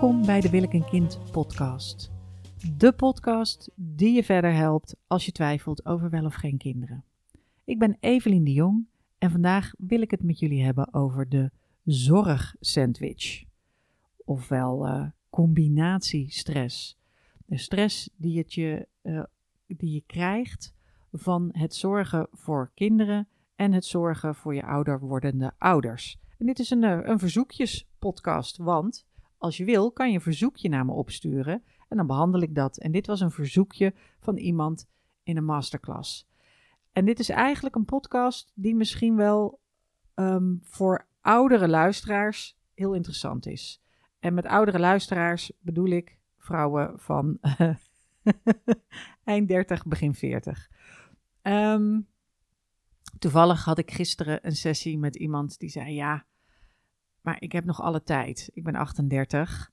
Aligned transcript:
Welkom 0.00 0.26
bij 0.26 0.40
de 0.40 0.50
Wil 0.50 0.62
ik 0.62 0.72
een 0.72 0.88
kind 0.88 1.18
podcast. 1.30 2.10
De 2.76 2.92
podcast 2.92 3.70
die 3.74 4.12
je 4.12 4.24
verder 4.24 4.52
helpt 4.52 4.96
als 5.06 5.24
je 5.24 5.32
twijfelt 5.32 5.86
over 5.86 6.10
wel 6.10 6.24
of 6.24 6.34
geen 6.34 6.58
kinderen. 6.58 7.04
Ik 7.64 7.78
ben 7.78 7.96
Evelien 8.00 8.44
de 8.44 8.52
Jong 8.52 8.86
en 9.18 9.30
vandaag 9.30 9.72
wil 9.78 10.00
ik 10.00 10.10
het 10.10 10.22
met 10.22 10.38
jullie 10.38 10.64
hebben 10.64 10.94
over 10.94 11.28
de 11.28 11.50
zorgsandwich. 11.84 13.44
Ofwel 14.24 14.86
uh, 14.86 15.06
combinatiestress. 15.30 16.98
De 17.46 17.58
stress 17.58 18.10
die, 18.16 18.38
het 18.38 18.54
je, 18.54 18.86
uh, 19.02 19.22
die 19.66 19.92
je 19.92 20.02
krijgt 20.06 20.74
van 21.12 21.48
het 21.52 21.74
zorgen 21.74 22.26
voor 22.32 22.70
kinderen 22.74 23.28
en 23.56 23.72
het 23.72 23.84
zorgen 23.84 24.34
voor 24.34 24.54
je 24.54 24.64
ouder 24.64 25.00
wordende 25.00 25.52
ouders. 25.58 26.18
En 26.38 26.46
dit 26.46 26.58
is 26.58 26.70
een, 26.70 26.84
eh, 26.84 26.98
een 27.02 27.18
verzoekjespodcast, 27.18 28.56
want 28.56 29.08
als 29.40 29.56
je 29.56 29.64
wil 29.64 29.92
kan 29.92 30.08
je 30.08 30.14
een 30.14 30.20
verzoekje 30.20 30.68
naar 30.68 30.84
me 30.84 30.92
opsturen 30.92 31.62
en 31.88 31.96
dan 31.96 32.06
behandel 32.06 32.40
ik 32.40 32.54
dat. 32.54 32.78
En 32.78 32.92
dit 32.92 33.06
was 33.06 33.20
een 33.20 33.30
verzoekje 33.30 33.94
van 34.18 34.36
iemand 34.36 34.88
in 35.22 35.36
een 35.36 35.44
masterclass. 35.44 36.28
En 36.92 37.04
dit 37.04 37.18
is 37.18 37.28
eigenlijk 37.28 37.74
een 37.74 37.84
podcast 37.84 38.52
die 38.54 38.74
misschien 38.74 39.16
wel 39.16 39.60
um, 40.14 40.60
voor 40.62 41.06
oudere 41.20 41.68
luisteraars 41.68 42.58
heel 42.74 42.94
interessant 42.94 43.46
is. 43.46 43.82
En 44.18 44.34
met 44.34 44.46
oudere 44.46 44.78
luisteraars 44.78 45.52
bedoel 45.60 45.88
ik 45.88 46.18
vrouwen 46.38 46.98
van 46.98 47.38
eind 49.24 49.48
30, 49.48 49.86
begin 49.86 50.14
40. 50.14 50.68
Um, 51.42 51.52
ehm, 51.52 52.00
toevallig 53.18 53.64
had 53.64 53.78
ik 53.78 53.90
gisteren 53.90 54.46
een 54.46 54.56
sessie 54.56 54.98
met 54.98 55.16
iemand 55.16 55.58
die 55.58 55.68
zei: 55.68 55.94
Ja, 55.94 56.26
maar 57.22 57.36
ik 57.40 57.52
heb 57.52 57.64
nog 57.64 57.82
alle 57.82 58.02
tijd. 58.02 58.50
Ik 58.52 58.64
ben 58.64 58.74
38. 58.74 59.70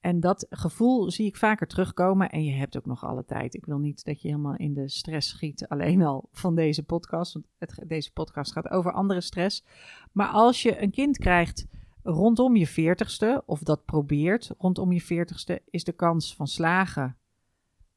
En 0.00 0.20
dat 0.20 0.46
gevoel 0.50 1.10
zie 1.10 1.26
ik 1.26 1.36
vaker 1.36 1.66
terugkomen. 1.66 2.30
En 2.30 2.44
je 2.44 2.52
hebt 2.52 2.76
ook 2.76 2.86
nog 2.86 3.04
alle 3.04 3.24
tijd. 3.24 3.54
Ik 3.54 3.64
wil 3.64 3.78
niet 3.78 4.04
dat 4.04 4.22
je 4.22 4.28
helemaal 4.28 4.56
in 4.56 4.74
de 4.74 4.88
stress 4.88 5.28
schiet. 5.28 5.68
Alleen 5.68 6.02
al 6.02 6.28
van 6.32 6.54
deze 6.54 6.82
podcast. 6.82 7.32
Want 7.32 7.46
deze 7.88 8.12
podcast 8.12 8.52
gaat 8.52 8.70
over 8.70 8.92
andere 8.92 9.20
stress. 9.20 9.64
Maar 10.12 10.28
als 10.28 10.62
je 10.62 10.82
een 10.82 10.90
kind 10.90 11.18
krijgt 11.18 11.66
rondom 12.02 12.56
je 12.56 12.68
40ste. 12.68 13.44
Of 13.44 13.60
dat 13.60 13.84
probeert 13.84 14.54
rondom 14.58 14.92
je 14.92 15.02
40ste. 15.02 15.64
Is 15.70 15.84
de 15.84 15.92
kans 15.92 16.34
van 16.34 16.46
slagen 16.46 17.16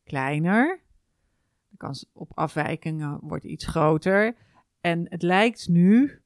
kleiner. 0.03 0.80
De 1.70 1.77
kans 1.77 2.09
op 2.14 2.31
afwijkingen 2.33 3.20
wordt 3.22 3.45
iets 3.45 3.66
groter. 3.66 4.36
En 4.81 5.05
het 5.09 5.22
lijkt 5.22 5.67
nu 5.67 6.22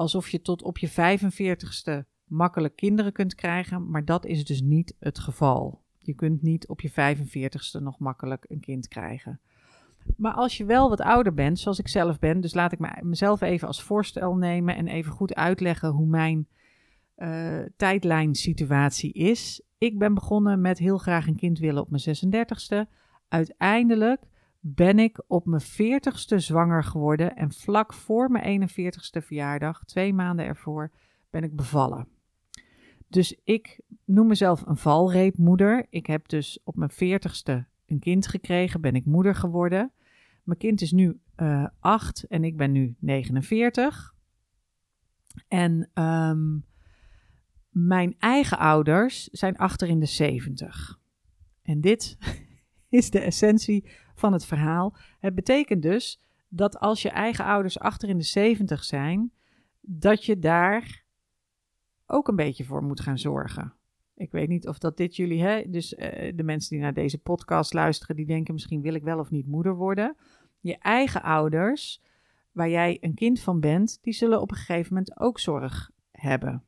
alsof 0.00 0.28
je 0.28 0.42
tot 0.42 0.62
op 0.62 0.78
je 0.78 0.90
45ste 0.90 2.08
makkelijk 2.24 2.76
kinderen 2.76 3.12
kunt 3.12 3.34
krijgen, 3.34 3.90
maar 3.90 4.04
dat 4.04 4.26
is 4.26 4.44
dus 4.44 4.60
niet 4.60 4.94
het 4.98 5.18
geval. 5.18 5.82
Je 5.98 6.14
kunt 6.14 6.42
niet 6.42 6.68
op 6.68 6.80
je 6.80 6.90
45ste 6.90 7.82
nog 7.82 7.98
makkelijk 7.98 8.44
een 8.48 8.60
kind 8.60 8.88
krijgen. 8.88 9.40
Maar 10.16 10.32
als 10.32 10.56
je 10.56 10.64
wel 10.64 10.88
wat 10.88 11.00
ouder 11.00 11.34
bent, 11.34 11.58
zoals 11.58 11.78
ik 11.78 11.88
zelf 11.88 12.18
ben, 12.18 12.40
dus 12.40 12.54
laat 12.54 12.72
ik 12.72 13.02
mezelf 13.02 13.40
even 13.40 13.66
als 13.66 13.82
voorstel 13.82 14.36
nemen 14.36 14.76
en 14.76 14.86
even 14.86 15.12
goed 15.12 15.34
uitleggen 15.34 15.88
hoe 15.88 16.06
mijn 16.06 16.48
uh, 17.16 17.58
tijdlijnsituatie 17.76 19.12
is. 19.12 19.62
Ik 19.78 19.98
ben 19.98 20.14
begonnen 20.14 20.60
met 20.60 20.78
heel 20.78 20.98
graag 20.98 21.26
een 21.26 21.36
kind 21.36 21.58
willen 21.58 21.82
op 21.82 21.90
mijn 21.90 22.02
36ste. 22.02 22.90
Uiteindelijk 23.28 24.20
ben 24.60 24.98
ik 24.98 25.22
op 25.26 25.46
mijn 25.46 25.62
40ste 25.62 26.36
zwanger 26.36 26.84
geworden 26.84 27.36
en 27.36 27.52
vlak 27.52 27.92
voor 27.92 28.30
mijn 28.30 28.70
41ste 28.70 29.24
verjaardag, 29.24 29.84
twee 29.84 30.12
maanden 30.12 30.46
ervoor, 30.46 30.90
ben 31.30 31.42
ik 31.42 31.56
bevallen. 31.56 32.08
Dus 33.08 33.40
ik 33.44 33.80
noem 34.04 34.26
mezelf 34.26 34.66
een 34.66 34.76
valreepmoeder. 34.76 35.86
Ik 35.90 36.06
heb 36.06 36.28
dus 36.28 36.60
op 36.64 36.76
mijn 36.76 36.90
40ste 36.90 37.68
een 37.86 37.98
kind 37.98 38.26
gekregen, 38.26 38.80
ben 38.80 38.94
ik 38.94 39.04
moeder 39.04 39.34
geworden. 39.34 39.92
Mijn 40.42 40.58
kind 40.58 40.80
is 40.80 40.92
nu 40.92 41.20
uh, 41.36 41.66
8 41.80 42.24
en 42.24 42.44
ik 42.44 42.56
ben 42.56 42.72
nu 42.72 42.94
49. 42.98 44.14
En 45.48 45.90
um, 45.94 46.64
mijn 47.70 48.14
eigen 48.18 48.58
ouders 48.58 49.24
zijn 49.24 49.56
achter 49.56 49.88
in 49.88 50.00
de 50.00 50.06
70. 50.06 50.98
En 51.62 51.80
dit 51.80 52.18
is 52.88 53.10
de 53.10 53.20
essentie 53.20 53.88
van 54.20 54.32
het 54.32 54.44
verhaal. 54.44 54.96
Het 55.18 55.34
betekent 55.34 55.82
dus 55.82 56.20
dat 56.48 56.78
als 56.78 57.02
je 57.02 57.10
eigen 57.10 57.44
ouders 57.44 57.78
achter 57.78 58.08
in 58.08 58.18
de 58.18 58.24
70 58.24 58.84
zijn, 58.84 59.32
dat 59.80 60.24
je 60.24 60.38
daar 60.38 61.04
ook 62.06 62.28
een 62.28 62.36
beetje 62.36 62.64
voor 62.64 62.82
moet 62.82 63.00
gaan 63.00 63.18
zorgen. 63.18 63.74
Ik 64.14 64.32
weet 64.32 64.48
niet 64.48 64.68
of 64.68 64.78
dat 64.78 64.96
dit 64.96 65.16
jullie, 65.16 65.42
hè, 65.42 65.62
dus 65.70 65.92
uh, 65.92 66.32
de 66.34 66.42
mensen 66.42 66.70
die 66.70 66.80
naar 66.80 66.94
deze 66.94 67.18
podcast 67.18 67.72
luisteren, 67.72 68.16
die 68.16 68.26
denken 68.26 68.54
misschien 68.54 68.80
wil 68.80 68.94
ik 68.94 69.02
wel 69.02 69.18
of 69.18 69.30
niet 69.30 69.46
moeder 69.46 69.74
worden. 69.74 70.16
Je 70.60 70.78
eigen 70.78 71.22
ouders, 71.22 72.02
waar 72.52 72.68
jij 72.68 72.98
een 73.00 73.14
kind 73.14 73.40
van 73.40 73.60
bent, 73.60 73.98
die 74.02 74.12
zullen 74.12 74.40
op 74.40 74.50
een 74.50 74.56
gegeven 74.56 74.94
moment 74.94 75.20
ook 75.20 75.38
zorg 75.38 75.90
hebben. 76.10 76.64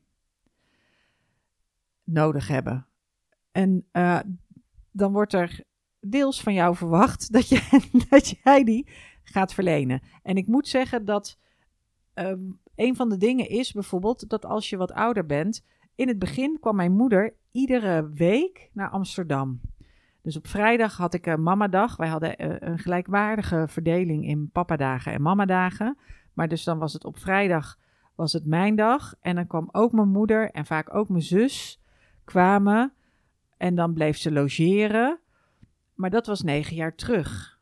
Nodig 2.03 2.47
hebben. 2.47 2.87
En 3.51 3.85
uh, 3.91 4.19
dan 4.91 5.11
wordt 5.11 5.33
er 5.33 5.63
deels 6.05 6.41
van 6.41 6.53
jou 6.53 6.75
verwacht 6.75 7.31
dat, 7.31 7.49
je, 7.49 7.79
dat 8.09 8.29
jij 8.43 8.63
die 8.63 8.87
gaat 9.23 9.53
verlenen. 9.53 10.01
En 10.23 10.35
ik 10.35 10.47
moet 10.47 10.67
zeggen 10.67 11.05
dat 11.05 11.39
um, 12.13 12.59
een 12.75 12.95
van 12.95 13.09
de 13.09 13.17
dingen 13.17 13.49
is 13.49 13.71
bijvoorbeeld 13.71 14.29
dat 14.29 14.45
als 14.45 14.69
je 14.69 14.77
wat 14.77 14.91
ouder 14.91 15.25
bent. 15.25 15.65
In 15.95 16.07
het 16.07 16.19
begin 16.19 16.57
kwam 16.59 16.75
mijn 16.75 16.95
moeder 16.95 17.35
iedere 17.51 18.09
week 18.09 18.69
naar 18.73 18.89
Amsterdam. 18.89 19.61
Dus 20.21 20.37
op 20.37 20.47
vrijdag 20.47 20.97
had 20.97 21.13
ik 21.13 21.25
een 21.25 21.43
mamadag. 21.43 21.95
Wij 21.95 22.07
hadden 22.07 22.45
uh, 22.45 22.55
een 22.59 22.79
gelijkwaardige 22.79 23.65
verdeling 23.67 24.27
in 24.27 24.49
papadagen 24.51 25.13
en 25.13 25.21
mamadagen. 25.21 25.97
Maar 26.33 26.47
dus 26.47 26.63
dan 26.63 26.77
was 26.77 26.93
het 26.93 27.05
op 27.05 27.17
vrijdag 27.17 27.77
was 28.15 28.33
het 28.33 28.45
mijn 28.45 28.75
dag. 28.75 29.13
En 29.21 29.35
dan 29.35 29.47
kwam 29.47 29.69
ook 29.71 29.91
mijn 29.91 30.09
moeder 30.09 30.51
en 30.51 30.65
vaak 30.65 30.95
ook 30.95 31.09
mijn 31.09 31.21
zus 31.21 31.81
kwamen. 32.23 32.93
En 33.57 33.75
dan 33.75 33.93
bleef 33.93 34.17
ze 34.17 34.31
logeren. 34.31 35.19
Maar 36.03 36.11
dat 36.11 36.25
was 36.25 36.41
negen 36.41 36.75
jaar 36.75 36.95
terug. 36.95 37.59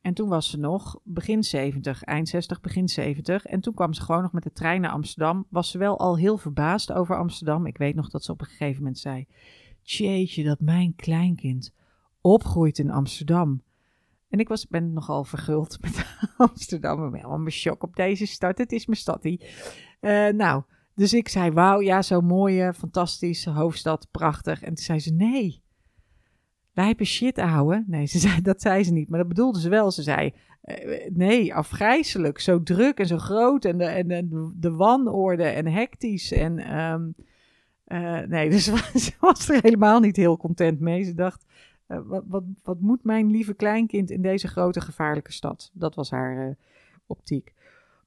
En 0.00 0.14
toen 0.14 0.28
was 0.28 0.50
ze 0.50 0.58
nog 0.58 1.00
begin 1.04 1.44
70, 1.44 2.02
eind 2.02 2.28
60, 2.28 2.60
begin 2.60 2.88
70. 2.88 3.44
En 3.44 3.60
toen 3.60 3.74
kwam 3.74 3.92
ze 3.92 4.02
gewoon 4.02 4.22
nog 4.22 4.32
met 4.32 4.42
de 4.42 4.52
trein 4.52 4.80
naar 4.80 4.90
Amsterdam. 4.90 5.46
Was 5.48 5.70
ze 5.70 5.78
wel 5.78 5.98
al 5.98 6.16
heel 6.16 6.38
verbaasd 6.38 6.92
over 6.92 7.16
Amsterdam. 7.16 7.66
Ik 7.66 7.78
weet 7.78 7.94
nog 7.94 8.10
dat 8.10 8.24
ze 8.24 8.32
op 8.32 8.40
een 8.40 8.46
gegeven 8.46 8.76
moment 8.76 8.98
zei: 8.98 9.26
Tjeetje, 9.82 10.44
dat 10.44 10.60
mijn 10.60 10.94
kleinkind 10.96 11.72
opgroeit 12.20 12.78
in 12.78 12.90
Amsterdam. 12.90 13.62
En 14.28 14.38
ik 14.38 14.48
was, 14.48 14.68
ben 14.68 14.92
nogal 14.92 15.24
verguld 15.24 15.78
met 15.80 16.04
Amsterdam. 16.36 17.04
Ik 17.04 17.10
ben 17.10 17.20
helemaal 17.20 17.38
mijn 17.38 17.52
shock 17.52 17.82
op 17.82 17.96
deze 17.96 18.26
stad. 18.26 18.58
Het 18.58 18.72
is 18.72 18.86
mijn 18.86 18.98
stad. 18.98 19.24
Uh, 19.24 19.38
nou, 20.28 20.62
dus 20.94 21.12
ik 21.12 21.28
zei: 21.28 21.50
Wauw, 21.50 21.80
ja, 21.80 22.02
zo'n 22.02 22.24
mooie, 22.24 22.74
fantastische 22.74 23.50
hoofdstad, 23.50 24.08
prachtig. 24.10 24.62
En 24.62 24.74
toen 24.74 24.84
zei 24.84 24.98
ze: 24.98 25.12
Nee, 25.12 25.62
lijpe 26.72 27.04
shit, 27.04 27.38
ouwe. 27.38 27.84
Nee, 27.86 28.06
ze 28.06 28.18
zei, 28.18 28.42
dat 28.50 28.60
zei 28.60 28.84
ze 28.84 28.92
niet, 28.92 29.08
maar 29.08 29.18
dat 29.18 29.28
bedoelde 29.28 29.60
ze 29.60 29.68
wel. 29.68 29.90
Ze 29.90 30.02
zei, 30.02 30.34
uh, 30.64 31.10
nee, 31.12 31.54
afgrijzelijk, 31.54 32.40
zo 32.40 32.62
druk 32.62 32.98
en 32.98 33.06
zo 33.06 33.18
groot 33.18 33.64
en 33.64 33.78
de, 33.78 33.84
en 33.84 34.08
de, 34.08 34.52
de 34.54 34.70
wanorde 34.70 35.44
en 35.44 35.66
hectisch. 35.66 36.32
En 36.32 36.80
um, 36.80 37.14
uh, 37.86 38.20
nee, 38.20 38.50
dus 38.54 38.64
ze 38.94 39.12
was 39.20 39.48
er 39.48 39.62
helemaal 39.62 40.00
niet 40.00 40.16
heel 40.16 40.36
content 40.36 40.80
mee. 40.80 41.02
Ze 41.02 41.14
dacht, 41.14 41.44
uh, 41.88 41.98
wat, 42.04 42.24
wat, 42.26 42.44
wat 42.62 42.80
moet 42.80 43.04
mijn 43.04 43.30
lieve 43.30 43.54
kleinkind 43.54 44.10
in 44.10 44.22
deze 44.22 44.48
grote 44.48 44.80
gevaarlijke 44.80 45.32
stad? 45.32 45.70
Dat 45.72 45.94
was 45.94 46.10
haar 46.10 46.56
optiek. 47.06 47.52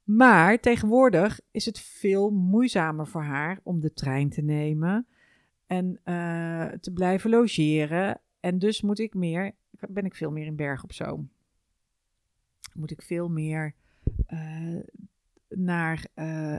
Maar 0.04 0.60
tegenwoordig 0.60 1.40
is 1.50 1.64
het 1.64 1.80
veel 1.80 2.30
moeizamer 2.30 3.06
voor 3.06 3.22
haar 3.22 3.60
om 3.62 3.80
de 3.80 3.92
trein 3.92 4.28
te 4.28 4.42
nemen 4.42 5.06
en 5.66 6.00
te 6.80 6.90
blijven 6.94 7.30
logeren 7.30 8.20
en 8.44 8.58
dus 8.58 8.82
moet 8.82 8.98
ik 8.98 9.14
meer, 9.14 9.54
ben 9.88 10.04
ik 10.04 10.14
veel 10.14 10.30
meer 10.30 10.46
in 10.46 10.56
Berg 10.56 10.84
op 10.84 10.92
Zoom. 10.92 11.30
Moet 12.72 12.90
ik 12.90 13.02
veel 13.02 13.28
meer 13.28 13.74
uh, 14.28 14.80
naar, 15.48 16.06
uh, 16.14 16.58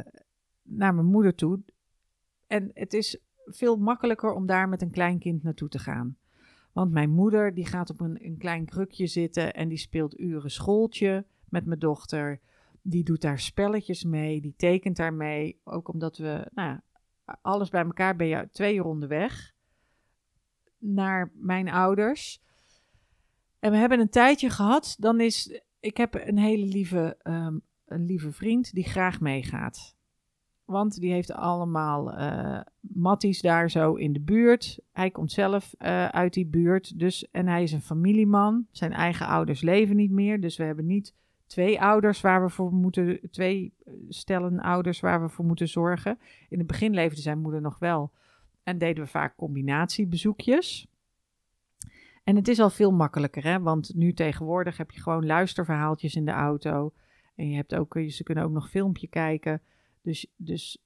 naar 0.62 0.96
mijn 0.96 1.06
moeder 1.06 1.36
toe. 1.36 1.60
En 2.48 2.72
het 2.74 2.94
is 2.94 3.20
veel 3.46 3.78
makkelijker 3.78 4.34
om 4.34 4.46
daar 4.46 4.70
met 4.70 4.82
een 4.82 4.92
klein 4.92 5.20
kind 5.20 5.44
naartoe 5.44 5.70
te 5.70 5.80
gaan. 5.80 6.18
Want 6.72 6.92
mijn 6.92 7.10
moeder 7.10 7.54
die 7.54 7.66
gaat 7.66 7.90
op 7.90 8.00
een, 8.00 8.26
een 8.26 8.38
klein 8.38 8.66
krukje 8.66 9.08
zitten 9.08 9.54
en 9.54 9.68
die 9.68 9.78
speelt 9.78 10.20
uren 10.20 10.52
schooltje 10.52 11.26
met 11.50 11.66
mijn 11.66 11.80
dochter. 11.80 12.40
Die 12.82 13.04
doet 13.04 13.22
daar 13.22 13.40
spelletjes 13.40 14.04
mee, 14.04 14.42
die 14.42 14.54
tekent 14.58 14.98
daar 14.98 15.14
mee. 15.14 15.60
Ook 15.64 15.88
omdat 15.88 16.18
we, 16.18 16.50
nou, 16.54 16.80
alles 17.42 17.70
bij 17.70 17.84
elkaar 17.84 18.16
ben 18.16 18.28
je 18.28 18.50
twee 18.52 18.76
uur 18.76 18.86
onderweg 18.86 19.55
naar 20.94 21.32
mijn 21.34 21.70
ouders. 21.70 22.42
En 23.60 23.72
we 23.72 23.78
hebben 23.78 24.00
een 24.00 24.10
tijdje 24.10 24.50
gehad. 24.50 24.96
Dan 25.00 25.20
is, 25.20 25.62
ik 25.80 25.98
heb 25.98 26.28
een 26.28 26.38
hele 26.38 26.66
lieve, 26.66 27.18
um, 27.24 27.62
een 27.86 28.06
lieve 28.06 28.32
vriend 28.32 28.74
die 28.74 28.84
graag 28.84 29.20
meegaat. 29.20 29.96
Want 30.66 31.00
die 31.00 31.12
heeft 31.12 31.32
allemaal 31.32 32.20
uh, 32.20 32.60
matties 32.80 33.42
daar 33.42 33.72
zo 33.72 33.94
in 33.94 34.14
de 34.14 34.20
buurt. 34.20 34.80
Hij 34.92 35.12
komt 35.12 35.32
zelf 35.32 35.74
uh, 35.80 36.06
uit 36.08 36.34
die 36.34 36.46
buurt. 36.46 37.00
Dus, 37.00 37.32
en 37.32 37.48
hij 37.48 37.64
is 37.64 37.72
een 37.72 37.82
familieman. 37.82 38.68
Zijn 38.72 38.94
eigen 38.94 39.28
ouders 39.28 39.62
leven 39.62 39.96
niet 39.96 40.12
meer. 40.12 40.42
Dus 40.42 40.58
we 40.58 40.64
hebben 40.64 40.86
niet 40.86 41.14
twee 41.48 41.82
ouders 41.82 42.22
waar 42.22 42.44
we 42.44 42.50
voor 42.50 42.74
moeten. 42.74 43.20
Twee 43.32 43.74
stellen 44.10 44.60
ouders 44.60 45.00
waar 45.00 45.22
we 45.22 45.30
voor 45.30 45.46
moeten 45.46 45.68
zorgen. 45.68 46.20
In 46.50 46.58
het 46.58 46.68
begin 46.68 46.94
leefde 46.94 47.22
zijn 47.22 47.40
moeder 47.40 47.62
nog 47.62 47.80
wel. 47.80 48.12
En 48.66 48.78
deden 48.78 49.04
we 49.04 49.10
vaak 49.10 49.36
combinatiebezoekjes. 49.36 50.88
En 52.24 52.36
het 52.36 52.48
is 52.48 52.60
al 52.60 52.70
veel 52.70 52.92
makkelijker, 52.92 53.44
hè? 53.44 53.60
want 53.60 53.96
nu 53.96 54.14
tegenwoordig 54.14 54.78
heb 54.78 54.92
je 54.92 55.02
gewoon 55.02 55.26
luisterverhaaltjes 55.26 56.16
in 56.16 56.26
de 56.26 56.32
auto. 56.32 56.94
En 57.36 57.50
je 57.50 57.56
hebt 57.56 57.76
ook, 57.76 58.00
ze 58.08 58.24
kunnen 58.24 58.44
ook 58.44 58.52
nog 58.52 58.70
filmpje 58.70 59.08
kijken. 59.08 59.62
Dus, 60.02 60.28
dus 60.36 60.78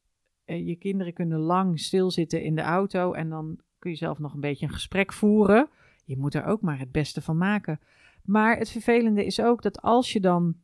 eh, 0.45 0.67
je 0.67 0.75
kinderen 0.75 1.13
kunnen 1.13 1.39
lang 1.39 1.79
stilzitten 1.79 2.43
in 2.43 2.55
de 2.55 2.61
auto 2.61 3.13
en 3.13 3.29
dan 3.29 3.59
kun 3.79 3.91
je 3.91 3.97
zelf 3.97 4.19
nog 4.19 4.33
een 4.33 4.39
beetje 4.39 4.65
een 4.65 4.73
gesprek 4.73 5.13
voeren. 5.13 5.69
Je 6.05 6.17
moet 6.17 6.33
er 6.33 6.45
ook 6.45 6.61
maar 6.61 6.79
het 6.79 6.91
beste 6.91 7.21
van 7.21 7.37
maken. 7.37 7.79
Maar 8.23 8.57
het 8.57 8.69
vervelende 8.69 9.25
is 9.25 9.41
ook 9.41 9.61
dat 9.61 9.81
als 9.81 10.13
je 10.13 10.19
dan, 10.19 10.55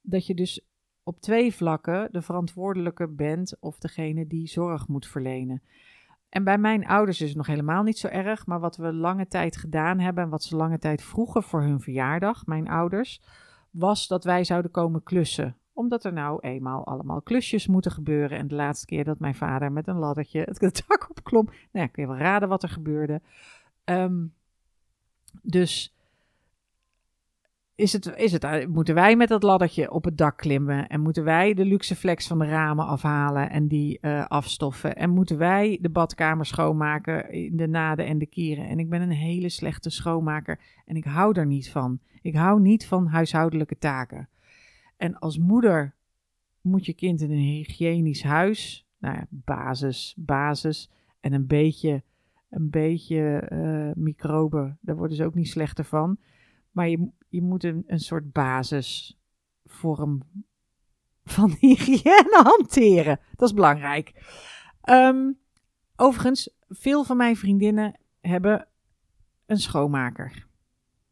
dat 0.00 0.26
je 0.26 0.34
dus 0.34 0.67
op 1.08 1.20
twee 1.20 1.54
vlakken 1.54 2.08
de 2.12 2.22
verantwoordelijke 2.22 3.08
bent 3.08 3.56
of 3.60 3.78
degene 3.78 4.26
die 4.26 4.48
zorg 4.48 4.88
moet 4.88 5.06
verlenen. 5.06 5.62
En 6.28 6.44
bij 6.44 6.58
mijn 6.58 6.86
ouders 6.86 7.20
is 7.20 7.28
het 7.28 7.36
nog 7.36 7.46
helemaal 7.46 7.82
niet 7.82 7.98
zo 7.98 8.06
erg, 8.06 8.46
maar 8.46 8.60
wat 8.60 8.76
we 8.76 8.92
lange 8.92 9.26
tijd 9.26 9.56
gedaan 9.56 9.98
hebben 9.98 10.24
en 10.24 10.30
wat 10.30 10.42
ze 10.42 10.56
lange 10.56 10.78
tijd 10.78 11.02
vroegen 11.02 11.42
voor 11.42 11.62
hun 11.62 11.80
verjaardag, 11.80 12.46
mijn 12.46 12.68
ouders, 12.68 13.22
was 13.70 14.06
dat 14.06 14.24
wij 14.24 14.44
zouden 14.44 14.70
komen 14.70 15.02
klussen 15.02 15.56
omdat 15.72 16.04
er 16.04 16.12
nou 16.12 16.40
eenmaal 16.40 16.86
allemaal 16.86 17.22
klusjes 17.22 17.66
moeten 17.66 17.90
gebeuren. 17.90 18.38
En 18.38 18.48
de 18.48 18.54
laatste 18.54 18.86
keer 18.86 19.04
dat 19.04 19.18
mijn 19.18 19.34
vader 19.34 19.72
met 19.72 19.86
een 19.86 19.98
laddertje 19.98 20.40
het 20.40 20.60
dak 20.88 21.10
opklom. 21.10 21.44
Nou 21.44 21.56
ja, 21.70 21.86
kun 21.86 22.02
je 22.02 22.08
wel 22.08 22.18
raden 22.18 22.48
wat 22.48 22.62
er 22.62 22.68
gebeurde. 22.68 23.20
Ehm, 23.84 24.26
dus 25.42 25.97
is 27.78 27.92
het, 27.92 28.16
is 28.16 28.32
het, 28.32 28.44
eh, 28.44 28.66
moeten 28.66 28.94
wij 28.94 29.16
met 29.16 29.28
dat 29.28 29.42
laddertje 29.42 29.90
op 29.90 30.04
het 30.04 30.18
dak 30.18 30.36
klimmen? 30.36 30.88
En 30.88 31.00
moeten 31.00 31.24
wij 31.24 31.54
de 31.54 31.64
luxe 31.64 31.96
flex 31.96 32.26
van 32.26 32.38
de 32.38 32.44
ramen 32.44 32.86
afhalen 32.86 33.50
en 33.50 33.68
die 33.68 33.98
uh, 34.00 34.26
afstoffen? 34.26 34.96
En 34.96 35.10
moeten 35.10 35.38
wij 35.38 35.78
de 35.80 35.88
badkamer 35.88 36.46
schoonmaken 36.46 37.32
in 37.32 37.56
de 37.56 37.66
naden 37.66 38.06
en 38.06 38.18
de 38.18 38.26
kieren? 38.26 38.68
En 38.68 38.78
ik 38.78 38.90
ben 38.90 39.00
een 39.00 39.10
hele 39.10 39.48
slechte 39.48 39.90
schoonmaker 39.90 40.60
en 40.84 40.96
ik 40.96 41.04
hou 41.04 41.38
er 41.38 41.46
niet 41.46 41.70
van. 41.70 42.00
Ik 42.22 42.34
hou 42.34 42.60
niet 42.60 42.86
van 42.86 43.06
huishoudelijke 43.06 43.78
taken. 43.78 44.28
En 44.96 45.18
als 45.18 45.38
moeder 45.38 45.94
moet 46.60 46.86
je 46.86 46.92
kind 46.92 47.20
in 47.20 47.30
een 47.30 47.38
hygiënisch 47.38 48.22
huis, 48.22 48.86
nou 48.98 49.14
ja, 49.14 49.26
basis, 49.28 50.14
basis 50.16 50.90
en 51.20 51.32
een 51.32 51.46
beetje, 51.46 52.02
een 52.50 52.70
beetje 52.70 53.48
uh, 53.52 54.02
microben, 54.04 54.78
daar 54.80 54.96
worden 54.96 55.16
ze 55.16 55.24
ook 55.24 55.34
niet 55.34 55.48
slechter 55.48 55.84
van. 55.84 56.18
Maar 56.70 56.88
je, 56.88 57.10
je 57.28 57.42
moet 57.42 57.64
een, 57.64 57.84
een 57.86 58.00
soort 58.00 58.32
basisvorm 58.32 60.22
van 61.24 61.56
hygiëne 61.60 62.40
hanteren. 62.42 63.20
Dat 63.36 63.48
is 63.48 63.54
belangrijk. 63.54 64.12
Um, 64.90 65.38
overigens, 65.96 66.50
veel 66.68 67.04
van 67.04 67.16
mijn 67.16 67.36
vriendinnen 67.36 67.98
hebben 68.20 68.66
een 69.46 69.58
schoonmaker. 69.58 70.46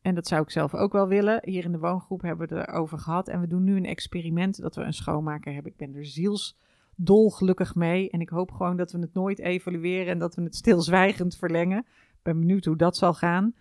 En 0.00 0.14
dat 0.14 0.26
zou 0.26 0.42
ik 0.42 0.50
zelf 0.50 0.74
ook 0.74 0.92
wel 0.92 1.08
willen. 1.08 1.40
Hier 1.44 1.64
in 1.64 1.72
de 1.72 1.78
woongroep 1.78 2.22
hebben 2.22 2.48
we 2.48 2.54
het 2.54 2.68
erover 2.68 2.98
gehad. 2.98 3.28
En 3.28 3.40
we 3.40 3.46
doen 3.46 3.64
nu 3.64 3.76
een 3.76 3.84
experiment 3.84 4.60
dat 4.60 4.74
we 4.74 4.82
een 4.82 4.92
schoonmaker 4.92 5.52
hebben. 5.52 5.72
Ik 5.72 5.78
ben 5.78 5.94
er 5.94 6.06
zielsdol 6.06 7.30
gelukkig 7.30 7.74
mee. 7.74 8.10
En 8.10 8.20
ik 8.20 8.28
hoop 8.28 8.50
gewoon 8.50 8.76
dat 8.76 8.92
we 8.92 8.98
het 8.98 9.14
nooit 9.14 9.38
evalueren 9.38 10.12
en 10.12 10.18
dat 10.18 10.34
we 10.34 10.42
het 10.42 10.54
stilzwijgend 10.54 11.36
verlengen. 11.36 11.78
Ik 11.88 12.22
ben 12.22 12.38
benieuwd 12.38 12.64
hoe 12.64 12.76
dat 12.76 12.96
zal 12.96 13.14
gaan. 13.14 13.54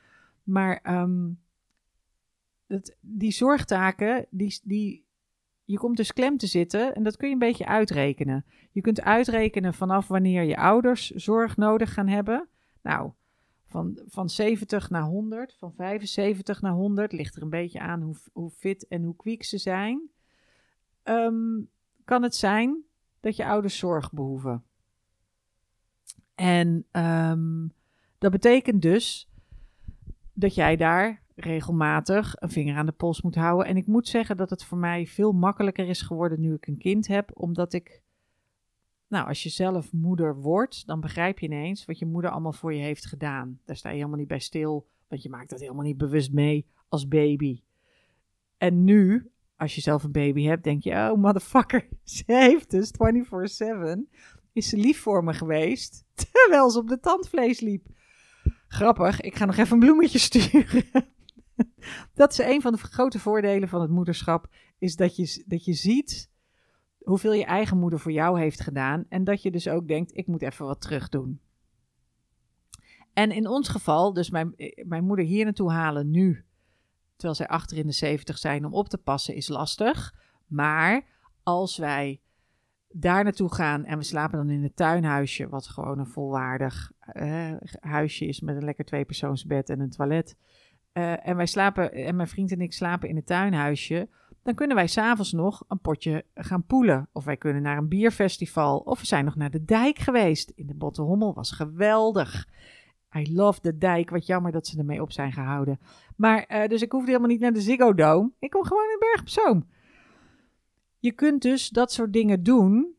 Maar 0.44 1.02
um, 1.02 1.40
die 3.00 3.32
zorgtaken, 3.32 4.26
die, 4.30 4.60
die, 4.64 5.06
je 5.64 5.78
komt 5.78 5.98
dus 5.98 6.14
klem 6.14 6.38
te 6.38 6.48
zitten 6.48 6.96
en 6.96 7.04
dat 7.04 7.18
kun 7.18 7.28
je 7.28 7.34
een 7.34 7.40
beetje 7.40 7.66
uitrekenen. 7.66 8.46
Je 8.72 8.82
kunt 8.82 9.02
uitrekenen 9.02 9.74
vanaf 9.74 10.08
wanneer 10.08 10.44
je 10.44 10.58
ouders 10.58 11.10
zorg 11.10 11.58
nodig 11.58 11.94
gaan 11.94 12.08
hebben. 12.08 12.48
Nou, 12.82 13.12
van, 13.68 14.00
van 14.06 14.30
70 14.30 14.90
naar 14.90 15.04
100, 15.04 15.56
van 15.58 15.74
75 15.74 16.62
naar 16.62 16.72
100, 16.72 17.12
ligt 17.12 17.36
er 17.36 17.42
een 17.42 17.50
beetje 17.50 17.80
aan 17.80 18.02
hoe, 18.02 18.16
hoe 18.34 18.50
fit 18.50 18.88
en 18.88 19.04
hoe 19.04 19.16
kwiek 19.16 19.44
ze 19.44 19.58
zijn. 19.58 20.10
Um, 21.04 21.70
kan 22.04 22.24
het 22.24 22.36
zijn 22.36 22.84
dat 23.20 23.36
je 23.36 23.46
ouders 23.46 23.78
zorg 23.78 24.12
behoeven. 24.12 24.64
En 26.36 26.86
um, 26.92 27.74
dat 28.18 28.32
betekent 28.32 28.82
dus 28.82 29.30
dat 30.34 30.56
jij 30.56 30.76
daar 30.76 31.22
regelmatig 31.36 32.34
een 32.36 32.52
vinger 32.52 32.76
aan 32.76 32.86
de 32.86 32.92
pols 32.92 33.22
moet 33.22 33.36
houden. 33.36 33.68
En 33.68 33.78
ik 33.78 33.88
moet 33.88 34.08
zeggen 34.08 34.38
dat 34.38 34.50
het 34.50 34.64
voor 34.64 34.78
mij 34.78 35.08
veel 35.08 35.32
makkelijker 35.32 35.88
is 35.88 36.02
geworden 36.02 36.42
nu 36.42 36.54
ik 36.54 36.68
een 36.68 36.78
kind 36.78 37.08
heb, 37.08 37.32
omdat 37.34 37.74
ik 37.74 38.04
nou, 39.08 39.28
als 39.28 39.44
je 39.44 39.50
zelf 39.50 39.92
moeder 39.92 40.36
wordt, 40.36 40.88
dan 40.88 41.00
begrijp 41.00 41.40
je 41.40 41.46
ineens 41.46 41.86
wat 41.86 42.00
je 42.00 42.06
moeder 42.06 42.32
allemaal 42.32 42.54
voor 42.54 42.74
je 42.74 42.84
heeft 42.84 43.06
gedaan. 43.06 43.60
Daar 43.66 43.76
sta 43.76 43.90
je 43.90 43.96
helemaal 43.96 44.18
niet 44.18 44.28
bij 44.28 44.40
stil, 44.40 44.88
want 45.08 45.24
je 45.24 45.30
maakt 45.30 45.50
dat 45.50 45.60
helemaal 45.60 45.84
niet 45.84 45.98
bewust 45.98 46.32
mee 46.32 46.66
als 46.90 47.08
baby. 47.08 47.62
En 48.58 48.84
nu, 48.84 49.32
als 49.56 49.76
je 49.76 49.82
zelf 49.82 50.04
een 50.04 50.12
baby 50.12 50.44
hebt, 50.44 50.64
denk 50.64 50.84
je, 50.84 50.92
oh 50.92 51.18
motherfucker, 51.18 51.88
ze 52.04 52.24
heeft 52.26 52.72
dus 52.72 52.92
24-7, 52.92 54.00
is 54.54 54.70
ze 54.70 54.78
lief 54.78 55.00
voor 55.00 55.24
me 55.24 55.34
geweest, 55.34 56.06
terwijl 56.32 56.70
ze 56.70 56.80
op 56.80 56.88
de 56.88 57.00
tandvlees 57.00 57.60
liep. 57.60 57.86
Grappig, 58.68 59.22
ik 59.22 59.36
ga 59.36 59.46
nog 59.46 59.58
even 59.58 59.74
een 59.74 59.80
bloemetje 59.80 60.20
sturen. 60.30 60.84
dat 62.14 62.32
is 62.32 62.38
een 62.38 62.62
van 62.62 62.72
de 62.72 62.78
grote 62.78 63.20
voordelen 63.20 63.70
van 63.70 63.82
het 63.82 63.90
moederschap, 63.90 64.48
is 64.78 64.96
dat 64.96 65.16
je, 65.16 65.44
dat 65.48 65.66
je 65.66 65.74
ziet 65.74 66.30
hoeveel 67.06 67.34
je 67.34 67.46
eigen 67.46 67.78
moeder 67.78 68.00
voor 68.00 68.12
jou 68.12 68.40
heeft 68.40 68.62
gedaan. 68.62 69.06
En 69.10 69.24
dat 69.24 69.42
je 69.42 69.52
dus 69.52 69.68
ook 69.68 69.88
denkt, 69.88 70.18
ik 70.18 70.28
moet 70.28 70.42
even 70.42 70.66
wat 70.66 70.82
terug 70.82 71.10
doen. 71.10 71.40
En 73.14 73.32
in 73.32 73.48
ons 73.48 73.68
geval, 73.68 74.14
dus 74.14 74.30
mijn, 74.30 74.56
eh, 74.56 74.86
mijn 74.86 75.06
moeder 75.06 75.26
hier 75.26 75.44
naartoe 75.44 75.72
halen 75.72 76.12
nu, 76.12 76.46
terwijl 77.12 77.36
zij 77.36 77.48
achter 77.48 77.78
in 77.78 77.86
de 77.86 77.94
70 77.94 78.38
zijn 78.38 78.66
om 78.66 78.74
op 78.74 78.90
te 78.90 78.98
passen, 78.98 79.36
is 79.36 79.48
lastig. 79.48 80.16
Maar 80.48 81.08
als 81.44 81.78
wij 81.78 82.22
daar 82.90 83.24
naartoe 83.24 83.54
gaan 83.54 83.86
en 83.86 83.98
we 83.98 84.04
slapen 84.04 84.38
dan 84.38 84.50
in 84.50 84.64
het 84.64 84.76
tuinhuisje, 84.76 85.50
wat 85.50 85.68
gewoon 85.68 86.00
een 86.00 86.08
volwaardig 86.08 86.92
uh, 87.14 87.54
huisje 87.80 88.26
is 88.26 88.40
met 88.40 88.56
een 88.56 88.64
lekker 88.64 88.86
tweepersoonsbed 88.86 89.70
en 89.70 89.80
een 89.80 89.90
toilet. 89.90 90.38
Uh, 90.98 91.28
en 91.28 91.36
wij 91.36 91.46
slapen, 91.46 91.94
en 91.94 92.16
mijn 92.16 92.28
vriend 92.28 92.52
en 92.52 92.62
ik 92.62 92.74
slapen 92.74 93.10
in 93.10 93.16
het 93.16 93.26
tuinhuisje 93.26 94.08
dan 94.46 94.56
kunnen 94.56 94.76
wij 94.76 94.88
s'avonds 94.88 95.32
nog 95.32 95.64
een 95.68 95.80
potje 95.80 96.26
gaan 96.34 96.66
poelen. 96.66 97.10
Of 97.12 97.26
wij 97.26 97.38
kunnen 97.38 97.62
naar 97.62 97.78
een 97.78 97.88
bierfestival. 97.88 98.78
Of 98.78 99.00
we 99.00 99.06
zijn 99.06 99.26
nog 99.26 99.36
naar 99.36 99.50
de 99.50 99.66
dijk 99.66 100.00
geweest. 100.00 100.52
In 100.56 100.68
de 100.68 100.76
Bottenhommel 100.76 101.34
was 101.34 101.52
geweldig. 101.52 102.48
I 103.16 103.36
love 103.36 103.60
de 103.62 103.78
dijk. 103.78 104.10
Wat 104.10 104.26
jammer 104.26 104.52
dat 104.52 104.68
ze 104.68 104.78
ermee 104.78 105.02
op 105.02 105.12
zijn 105.12 105.32
gehouden. 105.32 105.80
Maar, 106.16 106.46
uh, 106.50 106.68
dus 106.68 106.82
ik 106.82 106.92
hoefde 106.92 107.08
helemaal 107.08 107.30
niet 107.30 107.40
naar 107.40 107.54
de 107.54 107.62
Ziggo 107.62 107.94
Dome. 107.94 108.32
Ik 108.40 108.50
kom 108.50 108.64
gewoon 108.64 108.84
in 108.92 109.00
Berg 109.00 109.22
op 109.22 109.30
Zoom. 109.30 109.68
Je 111.00 111.12
kunt 111.12 111.42
dus 111.42 111.70
dat 111.70 111.92
soort 111.92 112.14
dingen 112.14 112.44
doen. 112.44 112.95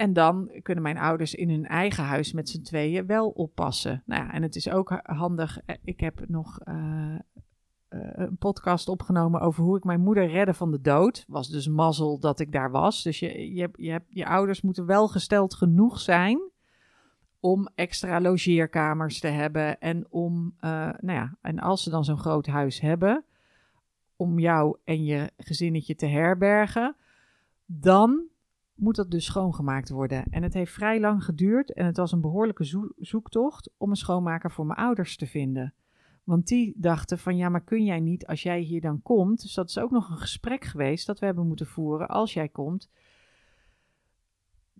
En 0.00 0.12
dan 0.12 0.50
kunnen 0.62 0.82
mijn 0.82 0.98
ouders 0.98 1.34
in 1.34 1.50
hun 1.50 1.66
eigen 1.66 2.04
huis 2.04 2.32
met 2.32 2.48
z'n 2.48 2.62
tweeën 2.62 3.06
wel 3.06 3.28
oppassen. 3.28 4.02
Nou 4.06 4.22
ja, 4.22 4.32
en 4.32 4.42
het 4.42 4.56
is 4.56 4.70
ook 4.70 5.00
handig. 5.02 5.58
Eh, 5.66 5.76
ik 5.84 6.00
heb 6.00 6.28
nog 6.28 6.60
uh, 6.64 6.74
uh, 6.74 8.10
een 8.12 8.36
podcast 8.36 8.88
opgenomen 8.88 9.40
over 9.40 9.62
hoe 9.62 9.76
ik 9.76 9.84
mijn 9.84 10.00
moeder 10.00 10.26
redde 10.26 10.54
van 10.54 10.70
de 10.70 10.80
dood. 10.80 11.24
Was 11.28 11.48
dus 11.48 11.68
mazzel 11.68 12.18
dat 12.18 12.40
ik 12.40 12.52
daar 12.52 12.70
was. 12.70 13.02
Dus 13.02 13.18
je, 13.18 13.54
je, 13.54 13.70
je, 13.76 13.90
hebt, 13.90 14.06
je 14.08 14.26
ouders 14.26 14.60
moeten 14.60 14.86
wel 14.86 15.08
gesteld 15.08 15.54
genoeg 15.54 16.00
zijn 16.00 16.40
om 17.40 17.68
extra 17.74 18.20
logeerkamers 18.20 19.20
te 19.20 19.28
hebben. 19.28 19.80
En 19.80 20.06
om, 20.10 20.54
uh, 20.60 20.70
nou 21.00 21.18
ja, 21.18 21.36
en 21.40 21.58
als 21.58 21.82
ze 21.82 21.90
dan 21.90 22.04
zo'n 22.04 22.18
groot 22.18 22.46
huis 22.46 22.80
hebben, 22.80 23.24
om 24.16 24.38
jou 24.38 24.76
en 24.84 25.04
je 25.04 25.30
gezinnetje 25.36 25.94
te 25.94 26.06
herbergen, 26.06 26.96
dan 27.66 28.29
moet 28.80 28.96
dat 28.96 29.10
dus 29.10 29.24
schoongemaakt 29.24 29.88
worden. 29.88 30.24
En 30.30 30.42
het 30.42 30.54
heeft 30.54 30.72
vrij 30.72 31.00
lang 31.00 31.24
geduurd 31.24 31.72
en 31.72 31.86
het 31.86 31.96
was 31.96 32.12
een 32.12 32.20
behoorlijke 32.20 32.92
zoektocht 32.96 33.70
om 33.76 33.90
een 33.90 33.96
schoonmaker 33.96 34.50
voor 34.50 34.66
mijn 34.66 34.78
ouders 34.78 35.16
te 35.16 35.26
vinden. 35.26 35.74
Want 36.24 36.46
die 36.46 36.74
dachten 36.76 37.18
van 37.18 37.36
ja, 37.36 37.48
maar 37.48 37.64
kun 37.64 37.84
jij 37.84 38.00
niet 38.00 38.26
als 38.26 38.42
jij 38.42 38.60
hier 38.60 38.80
dan 38.80 39.02
komt? 39.02 39.42
Dus 39.42 39.54
dat 39.54 39.68
is 39.68 39.78
ook 39.78 39.90
nog 39.90 40.10
een 40.10 40.18
gesprek 40.18 40.64
geweest 40.64 41.06
dat 41.06 41.18
we 41.18 41.26
hebben 41.26 41.46
moeten 41.46 41.66
voeren. 41.66 42.08
Als 42.08 42.34
jij 42.34 42.48
komt, 42.48 42.90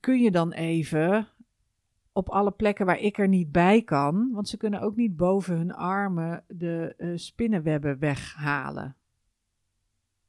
kun 0.01 0.21
je 0.21 0.31
dan 0.31 0.53
even 0.53 1.29
op 2.13 2.29
alle 2.29 2.51
plekken 2.51 2.87
waar 2.87 2.99
ik 2.99 3.19
er 3.19 3.29
niet 3.29 3.53
bij 3.53 3.83
kan, 3.83 4.31
want 4.33 4.49
ze 4.49 4.57
kunnen 4.57 4.81
ook 4.81 4.97
niet 4.97 5.17
boven 5.17 5.57
hun 5.57 5.75
armen 5.75 6.45
de 6.49 6.95
uh, 6.99 7.17
spinnenwebben 7.17 7.99
weghalen. 7.99 8.97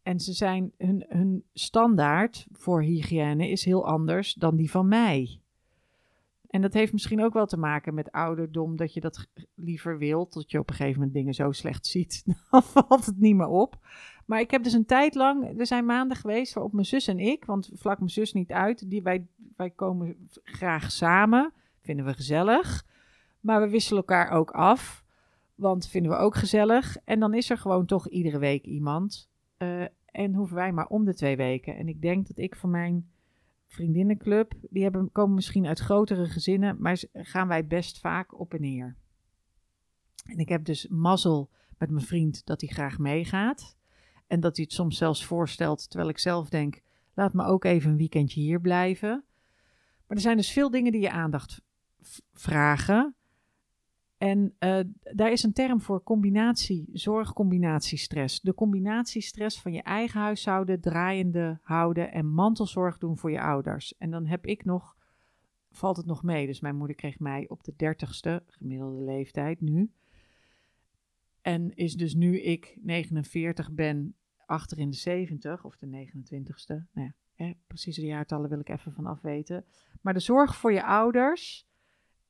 En 0.04 0.20
ze 0.20 0.34
zijn, 0.34 0.72
hun, 0.78 1.06
hun 1.08 1.44
standaard 1.54 2.48
voor 2.52 2.82
hygiëne 2.82 3.50
is 3.50 3.66
heel 3.66 3.88
anders 3.88 4.34
dan 4.34 4.56
die 4.56 4.72
van 4.72 4.88
mij. 4.88 5.42
En 6.52 6.62
dat 6.62 6.74
heeft 6.74 6.92
misschien 6.92 7.24
ook 7.24 7.34
wel 7.34 7.46
te 7.46 7.58
maken 7.58 7.94
met 7.94 8.12
ouderdom, 8.12 8.76
dat 8.76 8.94
je 8.94 9.00
dat 9.00 9.28
liever 9.56 9.98
wilt, 9.98 10.34
dat 10.34 10.52
je 10.52 10.60
op 10.60 10.70
een 10.70 10.76
gegeven 10.76 11.00
moment 11.00 11.14
dingen 11.18 11.34
zo 11.34 11.52
slecht 11.52 11.86
ziet, 11.86 12.24
dan 12.52 12.64
valt 12.64 13.06
het 13.06 13.20
niet 13.20 13.36
meer 13.36 13.48
op. 13.48 13.78
Maar 14.26 14.40
ik 14.40 14.52
heb 14.52 14.64
dus 14.64 14.74
een 14.74 14.86
tijd 14.86 15.16
lang, 15.16 15.60
er 15.60 15.66
zijn 15.66 15.86
maanden 15.86 16.18
geweest 16.18 16.54
waarop 16.54 16.74
mijn 16.74 16.86
zus 16.86 17.08
en 17.08 17.20
ik, 17.20 17.46
want 17.46 17.70
vlak 17.74 17.98
mijn 17.98 18.10
zus 18.10 18.34
niet 18.34 18.52
uit, 18.52 18.90
die, 18.90 19.02
wij, 19.02 19.28
wij 19.56 19.70
komen 19.70 20.30
graag 20.44 20.92
samen, 20.92 21.54
vinden 21.82 22.06
we 22.06 22.14
gezellig. 22.14 22.86
Maar 23.40 23.62
we 23.62 23.70
wisselen 23.70 24.00
elkaar 24.00 24.30
ook 24.30 24.52
af, 24.52 25.04
want 25.56 25.88
vinden 25.88 26.12
we 26.12 26.18
ook 26.18 26.36
gezellig. 26.36 26.98
En 27.04 27.20
dan 27.20 27.34
is 27.34 27.50
er 27.50 27.58
gewoon 27.58 27.86
toch 27.86 28.08
iedere 28.08 28.40
week 28.40 28.66
iemand. 28.66 29.31
Uh, 29.62 29.86
en 30.06 30.34
hoeven 30.34 30.56
wij 30.56 30.72
maar 30.72 30.88
om 30.88 31.06
de 31.06 31.14
twee 31.14 31.36
weken. 31.36 31.76
En 31.76 31.88
ik 31.88 32.02
denk 32.02 32.28
dat 32.28 32.38
ik 32.38 32.56
van 32.56 32.70
mijn 32.70 33.10
vriendinnenclub, 33.68 34.54
die 34.70 34.84
hebben, 34.84 35.12
komen 35.12 35.36
misschien 35.36 35.66
uit 35.66 35.80
grotere 35.80 36.26
gezinnen, 36.26 36.78
maar 36.80 37.04
gaan 37.14 37.48
wij 37.48 37.68
best 37.68 38.00
vaak 38.00 38.40
op 38.40 38.54
en 38.54 38.62
neer. 38.62 38.96
En 40.26 40.38
ik 40.38 40.50
heb 40.50 40.66
dus 40.66 40.88
mazzel 40.88 41.50
met 41.78 41.90
mijn 41.90 42.06
vriend 42.06 42.46
dat 42.46 42.62
hij 42.62 42.70
graag 42.70 42.98
meegaat. 42.98 43.78
En 44.28 44.40
dat 44.40 44.56
hij 44.56 44.66
het 44.66 44.74
soms 44.74 44.98
zelfs 44.98 45.26
voorstelt, 45.26 45.90
terwijl 45.90 46.10
ik 46.10 46.18
zelf 46.18 46.50
denk, 46.50 46.82
laat 47.14 47.34
me 47.34 47.44
ook 47.44 47.64
even 47.64 47.92
een 47.92 47.98
weekendje 47.98 48.42
hier 48.42 48.62
blijven. 48.62 49.24
Maar 50.08 50.18
er 50.18 50.24
zijn 50.24 50.38
dus 50.38 50.52
veel 50.52 50.70
dingen 50.70 50.92
die 50.92 51.02
je 51.02 51.12
aandacht 51.12 51.62
vragen. 52.34 53.16
En 54.22 54.56
uh, 54.60 54.80
daar 55.14 55.32
is 55.32 55.44
een 55.44 55.54
term 55.54 55.82
voor 55.82 56.04
combinatie, 56.04 56.90
zorgcombinatiestress. 56.94 58.42
De 58.42 58.54
combinatiestress 58.54 59.62
van 59.62 59.74
je 59.74 59.82
eigen 59.82 60.20
huishouden 60.20 60.82
draaiende 60.82 61.60
houden 61.62 62.12
en 62.12 62.28
mantelzorg 62.28 62.98
doen 62.98 63.18
voor 63.18 63.32
je 63.32 63.42
ouders. 63.42 63.98
En 63.98 64.12
dan 64.12 64.26
heb 64.26 64.46
ik 64.46 64.66
nog, 64.66 64.98
valt 65.72 65.98
het 65.98 66.06
nog 66.06 66.24
mee. 66.24 66.46
Dus 66.46 66.60
mijn 66.60 66.76
moeder 66.76 66.96
kreeg 66.96 67.20
mij 67.20 67.46
op 67.48 67.64
de 67.64 67.74
dertigste, 67.76 68.44
gemiddelde 68.48 69.04
leeftijd 69.04 69.62
nu. 69.62 69.92
En 71.42 71.76
is 71.76 71.96
dus 71.96 72.14
nu 72.14 72.42
ik 72.42 72.78
49 72.82 73.72
ben, 73.72 74.16
achter 74.46 74.78
in 74.78 74.90
de 74.90 74.98
70 74.98 75.66
of 75.66 75.78
de 75.78 75.88
29ste. 75.88 76.76
Nou 76.92 77.08
ja, 77.08 77.14
hè, 77.34 77.54
precieze 77.68 78.06
jaartallen 78.06 78.50
wil 78.50 78.60
ik 78.60 78.70
even 78.70 78.94
van 78.94 79.06
afweten. 79.06 79.66
Maar 80.02 80.14
de 80.14 80.20
zorg 80.20 80.56
voor 80.56 80.74
je 80.74 80.84
ouders 80.84 81.70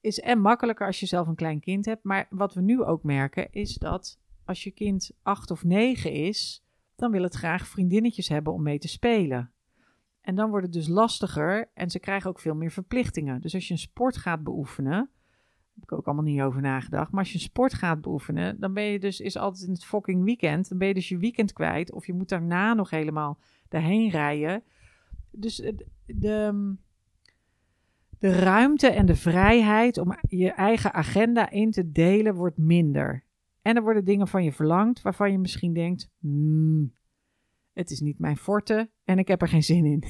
is 0.01 0.19
en 0.19 0.39
makkelijker 0.39 0.85
als 0.85 0.99
je 0.99 1.05
zelf 1.05 1.27
een 1.27 1.35
klein 1.35 1.59
kind 1.59 1.85
hebt. 1.85 2.03
Maar 2.03 2.27
wat 2.29 2.53
we 2.53 2.61
nu 2.61 2.83
ook 2.83 3.03
merken 3.03 3.51
is 3.51 3.75
dat 3.75 4.19
als 4.45 4.63
je 4.63 4.71
kind 4.71 5.11
acht 5.21 5.51
of 5.51 5.63
negen 5.63 6.11
is, 6.11 6.63
dan 6.95 7.11
wil 7.11 7.23
het 7.23 7.35
graag 7.35 7.67
vriendinnetjes 7.67 8.27
hebben 8.27 8.53
om 8.53 8.63
mee 8.63 8.79
te 8.79 8.87
spelen. 8.87 9.51
En 10.21 10.35
dan 10.35 10.49
wordt 10.49 10.65
het 10.65 10.73
dus 10.73 10.87
lastiger 10.87 11.71
en 11.73 11.89
ze 11.89 11.99
krijgen 11.99 12.29
ook 12.29 12.39
veel 12.39 12.55
meer 12.55 12.71
verplichtingen. 12.71 13.41
Dus 13.41 13.53
als 13.53 13.67
je 13.67 13.73
een 13.73 13.79
sport 13.79 14.17
gaat 14.17 14.43
beoefenen, 14.43 15.09
heb 15.73 15.83
ik 15.83 15.91
ook 15.91 16.05
allemaal 16.05 16.23
niet 16.23 16.41
over 16.41 16.61
nagedacht. 16.61 17.11
Maar 17.11 17.19
als 17.19 17.29
je 17.29 17.35
een 17.35 17.43
sport 17.43 17.73
gaat 17.73 18.01
beoefenen, 18.01 18.59
dan 18.59 18.73
ben 18.73 18.83
je 18.83 18.99
dus, 18.99 19.19
is 19.19 19.37
altijd 19.37 19.67
in 19.67 19.73
het 19.73 19.85
fucking 19.85 20.23
weekend. 20.23 20.69
Dan 20.69 20.77
ben 20.77 20.87
je 20.87 20.93
dus 20.93 21.09
je 21.09 21.17
weekend 21.17 21.53
kwijt. 21.53 21.91
Of 21.91 22.05
je 22.05 22.13
moet 22.13 22.29
daarna 22.29 22.73
nog 22.73 22.89
helemaal 22.89 23.39
daarheen 23.67 24.09
rijden. 24.09 24.63
Dus 25.31 25.55
de, 25.55 25.85
de 26.05 26.75
de 28.21 28.31
ruimte 28.31 28.87
en 28.87 29.05
de 29.05 29.15
vrijheid 29.15 29.97
om 29.97 30.17
je 30.29 30.51
eigen 30.51 30.93
agenda 30.93 31.49
in 31.49 31.71
te 31.71 31.91
delen 31.91 32.35
wordt 32.35 32.57
minder. 32.57 33.23
En 33.61 33.75
er 33.75 33.81
worden 33.81 34.05
dingen 34.05 34.27
van 34.27 34.43
je 34.43 34.51
verlangd 34.51 35.01
waarvan 35.01 35.31
je 35.31 35.37
misschien 35.37 35.73
denkt: 35.73 36.09
hmm, 36.19 36.93
het 37.73 37.91
is 37.91 37.99
niet 37.99 38.19
mijn 38.19 38.37
forte 38.37 38.89
en 39.03 39.19
ik 39.19 39.27
heb 39.27 39.41
er 39.41 39.47
geen 39.47 39.63
zin 39.63 39.85
in. 39.85 40.03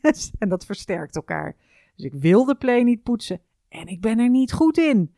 Dus, 0.00 0.32
en 0.38 0.48
dat 0.48 0.66
versterkt 0.66 1.16
elkaar. 1.16 1.56
Dus 1.96 2.04
ik 2.04 2.14
wil 2.14 2.44
de 2.44 2.54
play 2.54 2.82
niet 2.82 3.02
poetsen 3.02 3.40
en 3.68 3.86
ik 3.86 4.00
ben 4.00 4.18
er 4.18 4.30
niet 4.30 4.52
goed 4.52 4.78
in. 4.78 5.14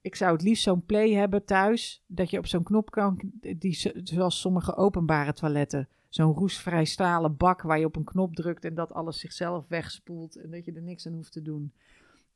Ik 0.00 0.14
zou 0.14 0.32
het 0.32 0.42
liefst 0.42 0.62
zo'n 0.62 0.84
play 0.84 1.10
hebben 1.10 1.44
thuis, 1.44 2.04
dat 2.06 2.30
je 2.30 2.38
op 2.38 2.46
zo'n 2.46 2.62
knop 2.62 2.90
kan, 2.90 3.20
die, 3.58 3.92
zoals 4.02 4.40
sommige 4.40 4.76
openbare 4.76 5.32
toiletten 5.32 5.88
zo'n 6.10 6.34
roestvrij 6.34 6.84
stalen 6.84 7.36
bak 7.36 7.62
waar 7.62 7.78
je 7.78 7.84
op 7.84 7.96
een 7.96 8.04
knop 8.04 8.34
drukt 8.34 8.64
en 8.64 8.74
dat 8.74 8.92
alles 8.92 9.18
zichzelf 9.18 9.68
wegspoelt 9.68 10.36
en 10.36 10.50
dat 10.50 10.64
je 10.64 10.72
er 10.72 10.82
niks 10.82 11.06
aan 11.06 11.12
hoeft 11.12 11.32
te 11.32 11.42
doen. 11.42 11.72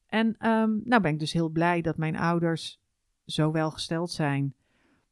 En 0.07 0.27
um, 0.27 0.81
nou 0.85 1.03
ben 1.03 1.13
ik 1.13 1.19
dus 1.19 1.33
heel 1.33 1.49
blij 1.49 1.81
dat 1.81 1.97
mijn 1.97 2.17
ouders 2.17 2.81
zo 3.27 3.53
welgesteld 3.53 4.11
zijn. 4.11 4.55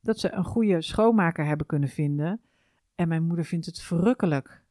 Dat 0.01 0.19
ze 0.19 0.33
een 0.33 0.45
goede 0.45 0.83
schoonmaker 0.83 1.45
hebben 1.45 1.67
kunnen 1.67 1.89
vinden. 1.89 2.41
En 2.95 3.09
mijn 3.09 3.23
moeder 3.23 3.45
vindt 3.45 3.67
het 3.67 3.81
verrukkelijk. 3.81 4.63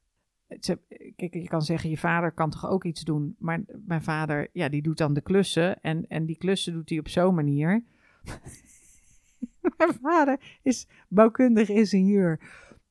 kijk, 1.16 1.34
je 1.34 1.48
kan 1.48 1.62
zeggen, 1.62 1.90
je 1.90 1.98
vader 1.98 2.32
kan 2.32 2.50
toch 2.50 2.68
ook 2.68 2.84
iets 2.84 3.04
doen. 3.04 3.36
Maar 3.40 3.62
mijn 3.86 4.04
vader, 4.04 4.48
ja, 4.54 4.70
die 4.70 4.82
doet 4.82 4.98
dan 4.98 5.14
de 5.14 5.22
klussen. 5.22 5.82
En, 5.82 6.08
en 6.08 6.26
die 6.26 6.38
klussen 6.38 6.74
doet 6.74 6.90
hij 6.90 7.00
op 7.00 7.08
zo'n 7.08 7.36
manier. 7.36 7.84
mijn 9.78 9.94
vader 10.02 10.60
is 10.62 10.88
bouwkundig 11.08 11.70
ingenieur. 11.70 12.40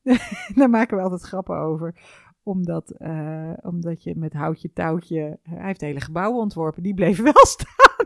Daar 0.55 0.69
maken 0.69 0.97
we 0.97 1.03
altijd 1.03 1.21
grappen 1.21 1.57
over. 1.57 1.95
Omdat, 2.43 2.93
uh, 2.97 3.53
omdat 3.61 4.03
je 4.03 4.15
met 4.15 4.33
houtje 4.33 4.73
touwtje. 4.73 5.39
hij 5.43 5.65
heeft 5.65 5.81
hele 5.81 5.99
gebouwen 5.99 6.41
ontworpen. 6.41 6.83
Die 6.83 6.93
bleven 6.93 7.23
wel 7.33 7.45
staan. 7.45 8.05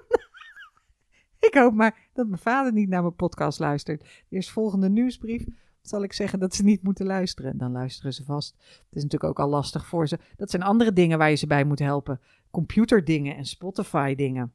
ik 1.40 1.54
hoop 1.54 1.74
maar 1.74 2.10
dat 2.14 2.28
mijn 2.28 2.42
vader 2.42 2.74
niet 2.74 2.90
naar 2.90 3.02
mijn 3.02 3.16
podcast 3.16 3.60
luistert. 3.60 4.26
Eerst 4.30 4.52
volgende 4.52 4.90
nieuwsbrief 4.90 5.46
zal 5.82 6.04
ik 6.04 6.14
zeggen 6.14 6.40
dat 6.40 6.56
ze 6.56 6.64
niet 6.64 6.84
moeten 6.84 7.06
luisteren. 7.06 7.58
Dan 7.58 7.72
luisteren 7.72 8.14
ze 8.14 8.24
vast. 8.24 8.56
Het 8.58 8.96
is 8.96 9.04
natuurlijk 9.04 9.24
ook 9.24 9.40
al 9.40 9.50
lastig 9.50 9.86
voor 9.86 10.08
ze. 10.08 10.20
Dat 10.36 10.50
zijn 10.50 10.64
andere 10.64 10.94
dingen 10.94 11.18
waar 11.18 11.30
je 11.30 11.36
ze 11.36 11.48
bij 11.48 11.64
moet 11.64 11.80
helpen. 11.80 12.20
Computerdingen 12.52 13.36
en 13.36 13.46
Spotify-dingen. 13.46 14.54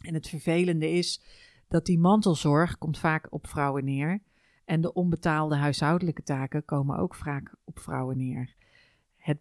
En 0.00 0.14
het 0.14 0.28
vervelende 0.28 0.90
is 0.90 1.22
dat 1.68 1.86
die 1.86 1.98
mantelzorg 1.98 2.78
komt 2.78 2.98
vaak 2.98 3.26
op 3.30 3.46
vrouwen 3.46 3.84
neer. 3.84 4.22
En 4.70 4.80
de 4.80 4.92
onbetaalde 4.92 5.56
huishoudelijke 5.56 6.22
taken 6.22 6.64
komen 6.64 6.98
ook 6.98 7.14
vaak 7.14 7.54
op 7.64 7.78
vrouwen 7.78 8.16
neer. 8.16 8.54
Het, 9.16 9.38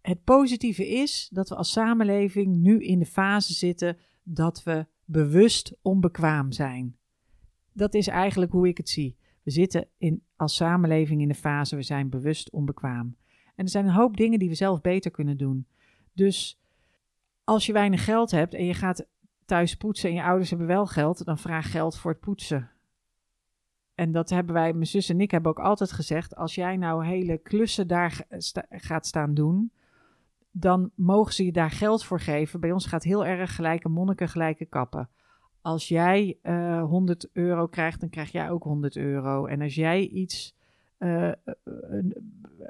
het 0.00 0.24
positieve 0.24 0.88
is 0.88 1.28
dat 1.32 1.48
we 1.48 1.54
als 1.54 1.72
samenleving 1.72 2.56
nu 2.56 2.84
in 2.84 2.98
de 2.98 3.06
fase 3.06 3.52
zitten 3.52 3.96
dat 4.22 4.62
we 4.62 4.86
bewust 5.04 5.76
onbekwaam 5.82 6.52
zijn. 6.52 6.96
Dat 7.72 7.94
is 7.94 8.06
eigenlijk 8.06 8.52
hoe 8.52 8.68
ik 8.68 8.76
het 8.76 8.88
zie. 8.88 9.16
We 9.42 9.50
zitten 9.50 9.88
in, 9.98 10.22
als 10.36 10.56
samenleving 10.56 11.20
in 11.20 11.28
de 11.28 11.34
fase, 11.34 11.76
we 11.76 11.82
zijn 11.82 12.08
bewust 12.08 12.50
onbekwaam. 12.50 13.16
En 13.54 13.64
er 13.64 13.70
zijn 13.70 13.86
een 13.86 13.92
hoop 13.92 14.16
dingen 14.16 14.38
die 14.38 14.48
we 14.48 14.54
zelf 14.54 14.80
beter 14.80 15.10
kunnen 15.10 15.36
doen. 15.36 15.66
Dus 16.12 16.60
als 17.44 17.66
je 17.66 17.72
weinig 17.72 18.04
geld 18.04 18.30
hebt 18.30 18.54
en 18.54 18.64
je 18.64 18.74
gaat 18.74 19.06
thuis 19.44 19.76
poetsen 19.76 20.08
en 20.08 20.14
je 20.14 20.22
ouders 20.22 20.50
hebben 20.50 20.68
wel 20.68 20.86
geld, 20.86 21.24
dan 21.24 21.38
vraag 21.38 21.70
geld 21.70 21.96
voor 21.96 22.10
het 22.10 22.20
poetsen 22.20 22.70
en 23.96 24.12
dat 24.12 24.30
hebben 24.30 24.54
wij, 24.54 24.72
mijn 24.72 24.86
zus 24.86 25.08
en 25.08 25.20
ik 25.20 25.30
hebben 25.30 25.50
ook 25.50 25.60
altijd 25.60 25.92
gezegd, 25.92 26.36
als 26.36 26.54
jij 26.54 26.76
nou 26.76 27.06
hele 27.06 27.38
klussen 27.38 27.86
daar 27.86 28.20
gaat 28.70 29.06
staan 29.06 29.34
doen, 29.34 29.72
dan 30.50 30.90
mogen 30.94 31.32
ze 31.32 31.44
je 31.44 31.52
daar 31.52 31.70
geld 31.70 32.04
voor 32.04 32.20
geven. 32.20 32.60
Bij 32.60 32.72
ons 32.72 32.86
gaat 32.86 33.02
heel 33.02 33.26
erg 33.26 33.54
gelijke 33.54 33.88
monniken, 33.88 34.28
gelijke 34.28 34.64
kappen. 34.64 35.08
Als 35.60 35.88
jij 35.88 36.38
uh, 36.42 36.78
eh, 36.78 36.84
100 36.84 37.28
euro 37.32 37.66
krijgt, 37.66 38.00
dan 38.00 38.08
krijg 38.08 38.32
jij 38.32 38.50
ook 38.50 38.62
100 38.62 38.96
euro. 38.96 39.46
En 39.46 39.62
als 39.62 39.74
jij 39.74 40.06
iets, 40.06 40.54
uh, 40.98 41.32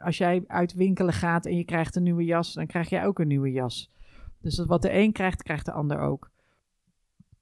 als 0.02 0.18
jij 0.18 0.44
uit 0.46 0.74
winkelen 0.74 1.14
gaat 1.14 1.46
en 1.46 1.56
je 1.56 1.64
krijgt 1.64 1.96
een 1.96 2.02
nieuwe 2.02 2.24
jas, 2.24 2.52
dan 2.52 2.66
krijg 2.66 2.88
jij 2.88 3.06
ook 3.06 3.18
een 3.18 3.28
nieuwe 3.28 3.52
jas. 3.52 3.90
Dus 4.40 4.64
wat 4.64 4.82
de 4.82 4.92
een 4.92 5.12
krijgt, 5.12 5.42
krijgt 5.42 5.66
de 5.66 5.72
ander 5.72 5.98
ook. 5.98 6.30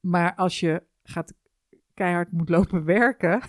Maar 0.00 0.34
als 0.34 0.60
je 0.60 0.82
gaat 1.02 1.34
keihard 1.94 2.32
moet 2.32 2.48
lopen 2.48 2.84
werken, 2.84 3.42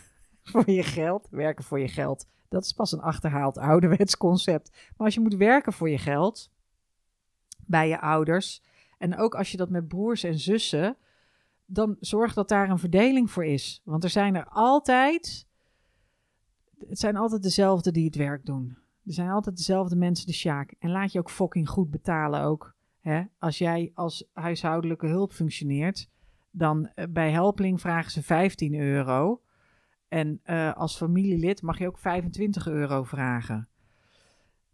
voor 0.51 0.69
je 0.69 0.83
geld. 0.83 1.27
Werken 1.31 1.63
voor 1.63 1.79
je 1.79 1.87
geld. 1.87 2.27
Dat 2.49 2.63
is 2.63 2.71
pas 2.71 2.91
een 2.91 3.01
achterhaald 3.01 3.57
ouderwets 3.57 4.17
concept. 4.17 4.71
Maar 4.71 5.05
als 5.05 5.13
je 5.13 5.19
moet 5.19 5.35
werken 5.35 5.73
voor 5.73 5.89
je 5.89 5.97
geld 5.97 6.51
bij 7.65 7.87
je 7.87 8.01
ouders. 8.01 8.63
En 8.97 9.17
ook 9.17 9.35
als 9.35 9.51
je 9.51 9.57
dat 9.57 9.69
met 9.69 9.87
broers 9.87 10.23
en 10.23 10.39
zussen. 10.39 10.97
Dan 11.65 11.97
zorg 11.99 12.33
dat 12.33 12.49
daar 12.49 12.69
een 12.69 12.79
verdeling 12.79 13.31
voor 13.31 13.45
is. 13.45 13.81
Want 13.83 14.03
er 14.03 14.09
zijn 14.09 14.35
er 14.35 14.47
altijd. 14.49 15.47
Het 16.87 16.99
zijn 16.99 17.15
altijd 17.15 17.43
dezelfde 17.43 17.91
die 17.91 18.05
het 18.05 18.15
werk 18.15 18.45
doen. 18.45 18.77
Er 19.05 19.13
zijn 19.13 19.29
altijd 19.29 19.57
dezelfde 19.57 19.95
mensen 19.95 20.27
de 20.27 20.33
sjaak. 20.33 20.73
En 20.79 20.91
laat 20.91 21.11
je 21.11 21.19
ook 21.19 21.29
fucking 21.29 21.69
goed 21.69 21.91
betalen 21.91 22.41
ook. 22.41 22.75
Hè? 22.99 23.23
Als 23.39 23.57
jij 23.57 23.91
als 23.93 24.29
huishoudelijke 24.33 25.07
hulp 25.07 25.33
functioneert, 25.33 26.09
dan 26.51 26.87
eh, 26.87 27.05
bij 27.09 27.31
Helpling 27.31 27.81
vragen 27.81 28.11
ze 28.11 28.23
15 28.23 28.75
euro. 28.75 29.41
En 30.15 30.41
uh, 30.45 30.73
als 30.73 30.97
familielid 30.97 31.61
mag 31.61 31.79
je 31.79 31.87
ook 31.87 31.97
25 31.97 32.67
euro 32.67 33.03
vragen. 33.03 33.69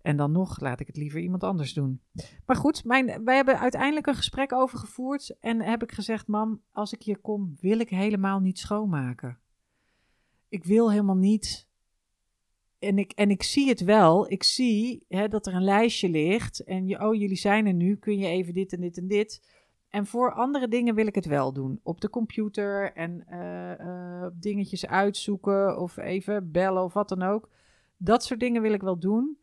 En 0.02 0.18
dan 0.18 0.32
nog 0.32 0.60
laat 0.60 0.80
ik 0.80 0.88
het 0.88 0.98
liever 0.98 1.20
iemand 1.20 1.44
anders 1.44 1.74
doen. 1.74 2.02
Maar 2.46 2.56
goed, 2.56 2.84
mijn, 2.84 3.24
wij 3.24 3.36
hebben 3.36 3.60
uiteindelijk 3.60 4.08
een 4.08 4.16
gesprek 4.16 4.54
over 4.54 4.78
gevoerd. 4.80 5.38
En 5.40 5.62
heb 5.62 5.84
ik 5.84 5.92
gezegd: 5.92 6.28
Mam, 6.28 6.62
als 6.72 6.94
ik 6.94 7.04
hier 7.04 7.18
kom, 7.18 7.56
wil 7.60 7.80
ik 7.80 7.90
helemaal 7.90 8.40
niet 8.40 8.60
schoonmaken. 8.60 9.40
Ik 10.50 10.64
wil 10.64 10.92
helemaal 10.92 11.16
niet. 11.16 11.68
en, 12.80 12.98
ik, 12.98 13.12
en 13.12 13.30
ik 13.30 13.44
zie 13.44 13.70
het 13.70 13.84
wel. 13.84 14.32
Ik 14.32 14.44
zie 14.44 15.06
hè, 15.08 15.28
dat 15.28 15.48
er 15.48 15.54
een 15.54 15.64
lijstje 15.64 16.10
ligt. 16.10 16.60
En 16.60 16.88
je, 16.88 17.08
oh, 17.08 17.16
jullie 17.16 17.38
zijn 17.38 17.66
er 17.66 17.74
nu. 17.74 17.96
Kun 17.96 18.18
je 18.18 18.28
even 18.28 18.54
dit 18.54 18.74
en 18.74 18.82
dit 18.82 18.98
en 18.98 19.08
dit. 19.08 19.42
En 19.92 20.06
voor 20.06 20.34
andere 20.34 20.68
dingen 20.68 20.96
wil 20.96 21.08
ik 21.08 21.16
het 21.16 21.26
wel 21.26 21.54
doen. 21.54 21.80
Op 21.84 22.02
de 22.02 22.10
computer 22.10 22.94
en 22.94 23.28
eh, 23.28 23.80
eh, 23.80 24.32
dingetjes 24.34 24.88
uitzoeken 24.88 25.78
of 25.80 25.98
even 25.98 26.52
bellen 26.52 26.84
of 26.84 26.94
wat 26.94 27.10
dan 27.10 27.22
ook. 27.22 27.50
Dat 27.98 28.24
soort 28.24 28.40
dingen 28.40 28.62
wil 28.62 28.74
ik 28.74 28.82
wel 28.82 29.00
doen. 29.00 29.38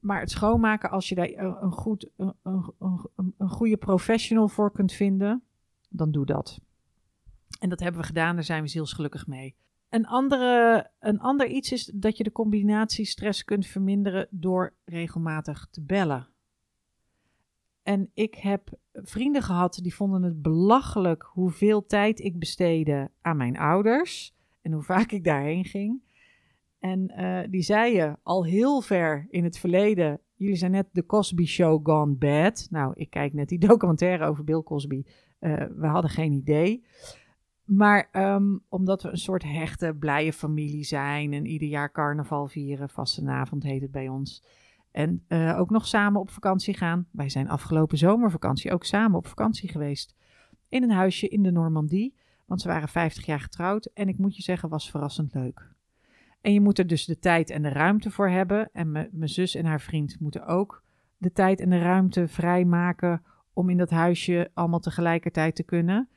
Maar 0.00 0.20
het 0.20 0.30
schoonmaken, 0.30 0.90
als 0.90 1.08
je 1.08 1.14
daar 1.14 1.28
een, 1.62 1.72
goed, 1.72 2.10
een, 2.16 2.34
een, 2.42 3.34
een 3.38 3.48
goede 3.48 3.76
professional 3.76 4.48
voor 4.48 4.72
kunt 4.72 4.92
vinden, 4.92 5.42
dan 5.88 6.10
doe 6.10 6.26
dat. 6.26 6.60
En 7.58 7.68
dat 7.68 7.80
hebben 7.80 8.00
we 8.00 8.06
gedaan, 8.06 8.34
daar 8.34 8.44
zijn 8.44 8.62
we 8.62 8.68
zielsgelukkig 8.68 9.26
mee. 9.26 9.56
Een, 9.88 10.06
andere, 10.06 10.90
een 11.00 11.20
ander 11.20 11.46
iets 11.46 11.72
is 11.72 11.84
dat 11.94 12.16
je 12.16 12.24
de 12.24 12.32
combinatie 12.32 13.04
stress 13.04 13.44
kunt 13.44 13.66
verminderen 13.66 14.26
door 14.30 14.74
regelmatig 14.84 15.66
te 15.70 15.82
bellen. 15.82 16.33
En 17.84 18.10
ik 18.14 18.34
heb 18.34 18.68
vrienden 18.92 19.42
gehad 19.42 19.78
die 19.82 19.94
vonden 19.94 20.22
het 20.22 20.42
belachelijk 20.42 21.22
hoeveel 21.22 21.86
tijd 21.86 22.20
ik 22.20 22.38
besteedde 22.38 23.10
aan 23.20 23.36
mijn 23.36 23.58
ouders 23.58 24.34
en 24.60 24.72
hoe 24.72 24.82
vaak 24.82 25.12
ik 25.12 25.24
daarheen 25.24 25.64
ging. 25.64 26.02
En 26.78 27.12
uh, 27.16 27.40
die 27.50 27.62
zeiden 27.62 28.18
al 28.22 28.44
heel 28.44 28.80
ver 28.80 29.26
in 29.30 29.44
het 29.44 29.58
verleden: 29.58 30.20
Jullie 30.34 30.56
zijn 30.56 30.70
net 30.70 30.88
de 30.92 31.06
Cosby 31.06 31.44
Show 31.44 31.86
gone 31.86 32.14
bad. 32.14 32.66
Nou, 32.70 32.92
ik 32.94 33.10
kijk 33.10 33.32
net 33.32 33.48
die 33.48 33.58
documentaire 33.68 34.26
over 34.26 34.44
Bill 34.44 34.62
Cosby. 34.62 35.02
Uh, 35.40 35.64
we 35.76 35.86
hadden 35.86 36.10
geen 36.10 36.32
idee. 36.32 36.84
Maar 37.64 38.08
um, 38.12 38.62
omdat 38.68 39.02
we 39.02 39.08
een 39.08 39.16
soort 39.16 39.42
hechte, 39.42 39.96
blije 39.98 40.32
familie 40.32 40.84
zijn 40.84 41.32
en 41.32 41.46
ieder 41.46 41.68
jaar 41.68 41.92
carnaval 41.92 42.46
vieren, 42.46 42.88
vastenavond 42.88 43.62
heet 43.62 43.82
het 43.82 43.90
bij 43.90 44.08
ons. 44.08 44.44
En 44.94 45.24
uh, 45.28 45.58
ook 45.58 45.70
nog 45.70 45.86
samen 45.86 46.20
op 46.20 46.30
vakantie 46.30 46.74
gaan. 46.74 47.06
Wij 47.10 47.28
zijn 47.28 47.48
afgelopen 47.48 47.98
zomervakantie 47.98 48.72
ook 48.72 48.84
samen 48.84 49.18
op 49.18 49.26
vakantie 49.26 49.68
geweest. 49.68 50.14
In 50.68 50.82
een 50.82 50.90
huisje 50.90 51.28
in 51.28 51.42
de 51.42 51.50
Normandie, 51.50 52.14
want 52.46 52.60
ze 52.60 52.68
waren 52.68 52.88
50 52.88 53.26
jaar 53.26 53.40
getrouwd. 53.40 53.90
En 53.94 54.08
ik 54.08 54.18
moet 54.18 54.36
je 54.36 54.42
zeggen, 54.42 54.68
was 54.68 54.90
verrassend 54.90 55.34
leuk. 55.34 55.72
En 56.40 56.52
je 56.52 56.60
moet 56.60 56.78
er 56.78 56.86
dus 56.86 57.04
de 57.04 57.18
tijd 57.18 57.50
en 57.50 57.62
de 57.62 57.68
ruimte 57.68 58.10
voor 58.10 58.28
hebben. 58.28 58.70
En 58.72 58.90
mijn 58.90 59.28
zus 59.28 59.54
en 59.54 59.64
haar 59.64 59.80
vriend 59.80 60.20
moeten 60.20 60.46
ook 60.46 60.82
de 61.16 61.32
tijd 61.32 61.60
en 61.60 61.70
de 61.70 61.78
ruimte 61.78 62.28
vrijmaken 62.28 63.22
om 63.52 63.70
in 63.70 63.78
dat 63.78 63.90
huisje 63.90 64.50
allemaal 64.54 64.80
tegelijkertijd 64.80 65.54
te 65.56 65.62
kunnen. 65.62 66.08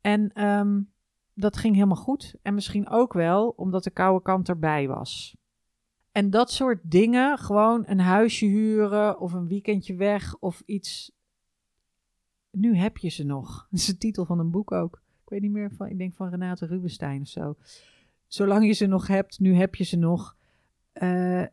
En 0.00 0.44
um, 0.44 0.90
dat 1.34 1.56
ging 1.56 1.74
helemaal 1.74 1.96
goed. 1.96 2.34
En 2.42 2.54
misschien 2.54 2.88
ook 2.88 3.12
wel 3.12 3.48
omdat 3.48 3.84
de 3.84 3.90
koude 3.90 4.22
kant 4.22 4.48
erbij 4.48 4.88
was. 4.88 5.36
En 6.12 6.30
dat 6.30 6.50
soort 6.50 6.80
dingen, 6.82 7.38
gewoon 7.38 7.84
een 7.86 8.00
huisje 8.00 8.46
huren 8.46 9.20
of 9.20 9.32
een 9.32 9.48
weekendje 9.48 9.94
weg 9.94 10.36
of 10.38 10.62
iets. 10.66 11.12
Nu 12.50 12.76
heb 12.76 12.96
je 12.96 13.08
ze 13.08 13.24
nog. 13.24 13.46
Dat 13.70 13.80
is 13.80 13.86
de 13.86 13.98
titel 13.98 14.24
van 14.24 14.38
een 14.38 14.50
boek 14.50 14.72
ook. 14.72 15.02
Ik 15.22 15.28
weet 15.28 15.40
niet 15.40 15.50
meer 15.50 15.72
van, 15.72 15.86
ik 15.86 15.98
denk 15.98 16.14
van 16.14 16.28
Renate 16.28 16.66
Rubenstein 16.66 17.20
of 17.20 17.28
zo. 17.28 17.56
Zolang 18.26 18.66
je 18.66 18.72
ze 18.72 18.86
nog 18.86 19.06
hebt, 19.06 19.40
nu 19.40 19.54
heb 19.54 19.74
je 19.74 19.84
ze 19.84 19.96
nog. 19.96 20.36
Uh, 20.94 21.44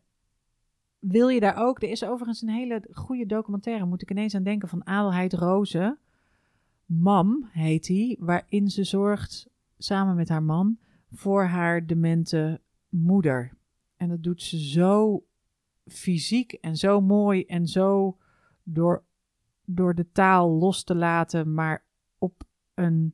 wil 0.99 1.27
je 1.27 1.39
daar 1.39 1.57
ook? 1.57 1.81
Er 1.81 1.89
is 1.89 2.05
overigens 2.05 2.41
een 2.41 2.49
hele 2.49 2.87
goede 2.91 3.25
documentaire, 3.25 3.85
moet 3.85 4.01
ik 4.01 4.11
ineens 4.11 4.35
aan 4.35 4.43
denken, 4.43 4.69
van 4.69 4.85
Adelheid 4.85 5.33
Rozen. 5.33 5.99
Mam 6.85 7.49
heet 7.51 7.85
die, 7.85 8.17
waarin 8.19 8.69
ze 8.69 8.83
zorgt 8.83 9.49
samen 9.77 10.15
met 10.15 10.29
haar 10.29 10.43
man 10.43 10.77
voor 11.11 11.43
haar 11.43 11.85
demente 11.85 12.61
moeder. 12.89 13.53
En 14.05 14.11
dat 14.11 14.23
doet 14.23 14.41
ze 14.41 14.59
zo 14.59 15.25
fysiek 15.85 16.53
en 16.53 16.75
zo 16.75 17.01
mooi 17.01 17.45
en 17.45 17.67
zo 17.67 18.17
door, 18.63 19.03
door 19.63 19.95
de 19.95 20.11
taal 20.11 20.49
los 20.49 20.83
te 20.83 20.95
laten, 20.95 21.53
maar 21.53 21.85
op 22.17 22.43
een 22.73 23.13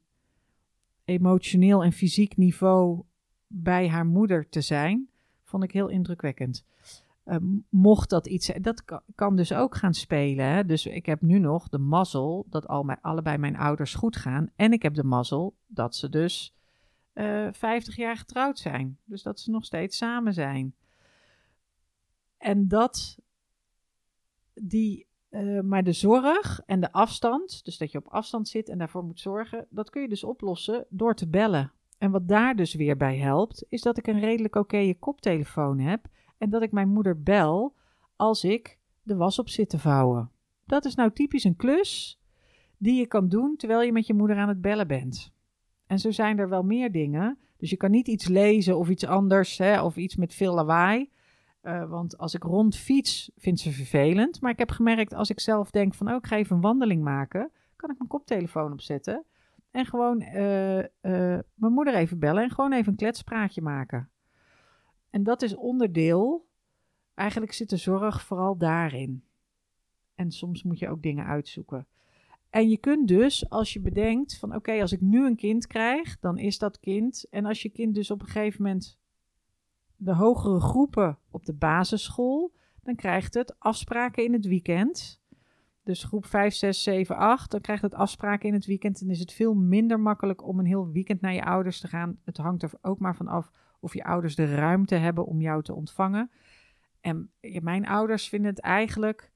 emotioneel 1.06 1.84
en 1.84 1.92
fysiek 1.92 2.38
niveau 2.38 3.04
bij 3.48 3.90
haar 3.90 4.06
moeder 4.06 4.50
te 4.50 4.62
zijn, 4.62 5.10
vond 5.44 5.64
ik 5.64 5.72
heel 5.72 5.88
indrukwekkend. 5.88 6.66
Uh, 7.26 7.36
mocht 7.70 8.10
dat 8.10 8.28
iets 8.28 8.46
zijn, 8.46 8.62
dat 8.62 8.86
kan, 8.86 9.02
kan, 9.16 9.36
dus 9.36 9.54
ook 9.54 9.76
gaan 9.76 9.94
spelen. 9.94 10.46
Hè? 10.46 10.66
Dus 10.66 10.86
ik 10.86 11.06
heb 11.06 11.22
nu 11.22 11.40
nog 11.40 11.70
de 11.70 11.78
mazzel 11.78 12.46
dat 12.50 12.68
al 12.68 12.84
mijn, 12.84 13.02
allebei 13.02 13.38
mijn 13.38 13.58
ouders 13.58 13.94
goed 13.94 14.16
gaan. 14.16 14.50
En 14.56 14.72
ik 14.72 14.82
heb 14.82 14.94
de 14.94 15.04
mazzel 15.04 15.56
dat 15.68 15.96
ze 15.96 16.10
dus 16.10 16.56
uh, 17.14 17.48
eh, 17.48 17.54
50 17.54 17.96
jaar 17.96 18.18
getrouwd 18.18 18.60
zijn. 18.60 18.98
Dus 19.06 19.24
dat 19.24 19.40
ze 19.40 19.52
nog 19.52 19.66
steeds 19.66 19.98
samen 19.98 20.34
zijn. 20.34 20.76
En 22.42 22.68
dat 22.68 23.18
die, 24.54 25.08
uh, 25.30 25.62
maar 25.62 25.84
de 25.84 25.92
zorg 25.92 26.62
en 26.66 26.80
de 26.80 26.92
afstand, 26.92 27.66
dus 27.66 27.78
dat 27.78 27.92
je 27.92 27.98
op 27.98 28.08
afstand 28.08 28.48
zit 28.48 28.70
en 28.70 28.78
daarvoor 28.78 29.04
moet 29.04 29.20
zorgen, 29.20 29.68
dat 29.70 29.90
kun 29.90 30.02
je 30.02 30.08
dus 30.08 30.24
oplossen 30.24 30.86
door 30.90 31.16
te 31.16 31.28
bellen. 31.28 31.72
En 31.98 32.12
wat 32.12 32.28
daar 32.28 32.56
dus 32.56 32.74
weer 32.74 32.98
bij 32.98 33.18
helpt, 33.18 33.66
is 33.70 33.82
dat 33.82 33.98
ik 33.98 34.08
een 34.08 34.20
redelijk 34.20 34.56
oké 34.56 34.94
koptelefoon 35.00 35.80
heb 35.80 36.06
en 36.38 36.50
dat 36.50 36.62
ik 36.62 36.72
mijn 36.72 36.90
moeder 36.90 37.22
bel 37.22 37.76
als 38.16 38.44
ik 38.44 38.80
de 39.04 39.16
was 39.16 39.40
op 39.40 39.50
zit 39.50 39.70
te 39.70 39.80
vouwen. 39.80 40.32
Dat 40.66 40.86
is 40.86 40.96
nou 40.96 41.12
typisch 41.12 41.44
een 41.44 41.56
klus 41.56 42.20
die 42.78 43.00
je 43.00 43.08
kan 43.08 43.28
doen 43.28 43.56
terwijl 43.56 43.82
je 43.82 43.92
met 43.92 44.08
je 44.08 44.14
moeder 44.14 44.38
aan 44.38 44.48
het 44.48 44.62
bellen 44.62 44.88
bent. 44.88 45.34
En 45.86 46.00
zo 46.00 46.12
zijn 46.12 46.40
er 46.40 46.50
wel 46.50 46.64
meer 46.64 46.92
dingen. 46.92 47.38
Dus 47.58 47.70
je 47.70 47.78
kan 47.78 47.92
niet 47.92 48.08
iets 48.08 48.28
lezen 48.28 48.78
of 48.78 48.90
iets 48.90 49.06
anders, 49.06 49.58
hè, 49.58 49.82
of 49.82 49.96
iets 49.96 50.16
met 50.16 50.34
veel 50.34 50.54
lawaai. 50.54 51.10
Uh, 51.64 51.90
want 51.90 52.18
als 52.18 52.34
ik 52.34 52.44
rond 52.44 52.76
fiets, 52.76 53.32
vindt 53.38 53.60
ze 53.60 53.72
vervelend. 53.72 54.42
Maar 54.42 54.52
ik 54.52 54.60
heb 54.60 54.72
gemerkt, 54.72 55.14
als 55.14 55.30
ik 55.30 55.40
zelf 55.40 55.72
denk 55.72 55.94
van, 55.94 56.10
oh, 56.10 56.16
ik 56.16 56.28
ga 56.28 56.36
even 56.36 56.56
een 56.56 56.62
wandeling 56.62 57.04
maken, 57.04 57.52
kan 57.76 57.90
ik 57.90 57.98
mijn 57.98 58.10
koptelefoon 58.10 58.72
opzetten. 58.72 59.26
En 59.72 59.86
gewoon 59.86 60.22
uh, 60.22 60.78
uh, 60.78 60.84
mijn 61.54 61.74
moeder 61.74 61.96
even 61.96 62.20
bellen 62.20 62.44
en 62.44 62.52
gewoon 62.52 62.74
even 62.74 62.92
een 62.92 62.98
kletspraatje 62.98 63.62
maken. 63.62 64.10
En 65.10 65.24
dat 65.24 65.42
is 65.42 65.56
onderdeel. 65.56 66.48
Eigenlijk 67.14 67.54
zit 67.54 67.70
de 67.70 67.78
zorg 67.78 68.22
vooral 68.22 68.58
daarin. 68.58 69.24
En 70.16 70.32
soms 70.32 70.64
moet 70.64 70.80
je 70.80 70.90
ook 70.90 71.02
dingen 71.02 71.26
uitzoeken. 71.26 71.88
En 72.50 72.70
je 72.70 72.78
kunt 72.78 73.08
dus, 73.08 73.50
als 73.50 73.74
je 73.74 73.82
bedenkt 73.82 74.38
van 74.38 74.56
oké, 74.56 74.82
als 74.82 74.92
ik 74.92 75.02
nu 75.02 75.26
een 75.26 75.36
kind 75.36 75.68
krijg, 75.68 76.20
dan 76.20 76.38
is 76.38 76.58
dat 76.58 76.80
kind. 76.80 77.26
En 77.30 77.46
als 77.46 77.62
je 77.62 77.70
kind 77.70 77.96
dus 77.96 78.12
op 78.12 78.22
een 78.22 78.28
gegeven 78.28 78.62
moment 78.64 79.00
de 80.04 80.16
hogere 80.16 80.60
groepen 80.60 81.18
op 81.32 81.46
de 81.46 81.54
basisschool, 81.54 82.54
dan 82.84 82.96
krijgt 82.96 83.34
het 83.34 83.56
afspraken 83.60 84.24
in 84.24 84.34
het 84.34 84.46
weekend. 84.46 85.22
Dus 85.84 86.04
groep 86.04 86.26
5, 86.26 86.54
6, 86.54 86.84
7, 86.84 87.16
8, 87.16 87.52
dan 87.52 87.62
krijgt 87.62 87.82
het 87.82 87.94
afspraken 87.94 88.48
in 88.48 88.54
het 88.54 88.66
weekend. 88.66 89.02
En 89.02 89.10
is 89.10 89.20
het 89.20 89.32
veel 89.32 89.54
minder 89.54 90.00
makkelijk 90.00 90.48
om 90.48 90.60
een 90.60 90.66
heel 90.66 90.92
weekend 90.92 91.22
naar 91.22 91.34
je 91.34 91.46
ouders 91.46 91.80
te 91.80 91.88
gaan. 91.88 92.20
Het 92.26 92.38
hangt 92.38 92.64
er 92.64 92.72
ook 92.82 93.00
maar 93.00 93.16
van 93.16 93.28
af 93.28 93.52
of 93.80 93.94
je 93.94 94.04
ouders 94.04 94.36
de 94.36 94.56
ruimte 94.56 94.96
hebben 94.96 95.26
om 95.26 95.42
jou 95.42 95.64
te 95.64 95.74
ontvangen. 95.74 96.32
En 97.02 97.32
mijn 97.62 97.88
ouders 97.88 98.30
vinden 98.30 98.50
het 98.50 98.60
eigenlijk, 98.60 99.32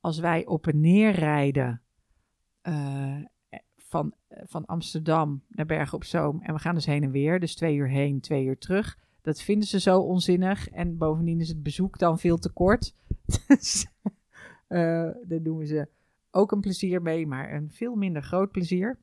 als 0.00 0.18
wij 0.18 0.46
op 0.46 0.66
en 0.66 0.80
neer 0.80 1.10
rijden 1.10 1.82
uh, 2.62 3.24
van, 3.76 4.14
van 4.28 4.64
Amsterdam 4.66 5.42
naar 5.48 5.66
Bergen 5.66 5.96
op 5.96 6.04
Zoom. 6.04 6.42
En 6.42 6.54
we 6.54 6.60
gaan 6.60 6.74
dus 6.74 6.86
heen 6.86 7.02
en 7.02 7.10
weer, 7.10 7.40
dus 7.40 7.54
twee 7.54 7.76
uur 7.76 7.88
heen, 7.88 8.20
twee 8.20 8.44
uur 8.44 8.58
terug. 8.58 9.04
Dat 9.26 9.40
vinden 9.40 9.68
ze 9.68 9.80
zo 9.80 10.00
onzinnig. 10.00 10.68
En 10.68 10.96
bovendien 10.96 11.40
is 11.40 11.48
het 11.48 11.62
bezoek 11.62 11.98
dan 11.98 12.18
veel 12.18 12.38
te 12.38 12.52
kort. 12.52 12.94
dus 13.48 13.86
uh, 14.68 15.10
daar 15.24 15.42
doen 15.42 15.66
ze 15.66 15.88
ook 16.30 16.52
een 16.52 16.60
plezier 16.60 17.02
mee, 17.02 17.26
maar 17.26 17.52
een 17.52 17.70
veel 17.70 17.94
minder 17.94 18.22
groot 18.22 18.50
plezier. 18.50 18.98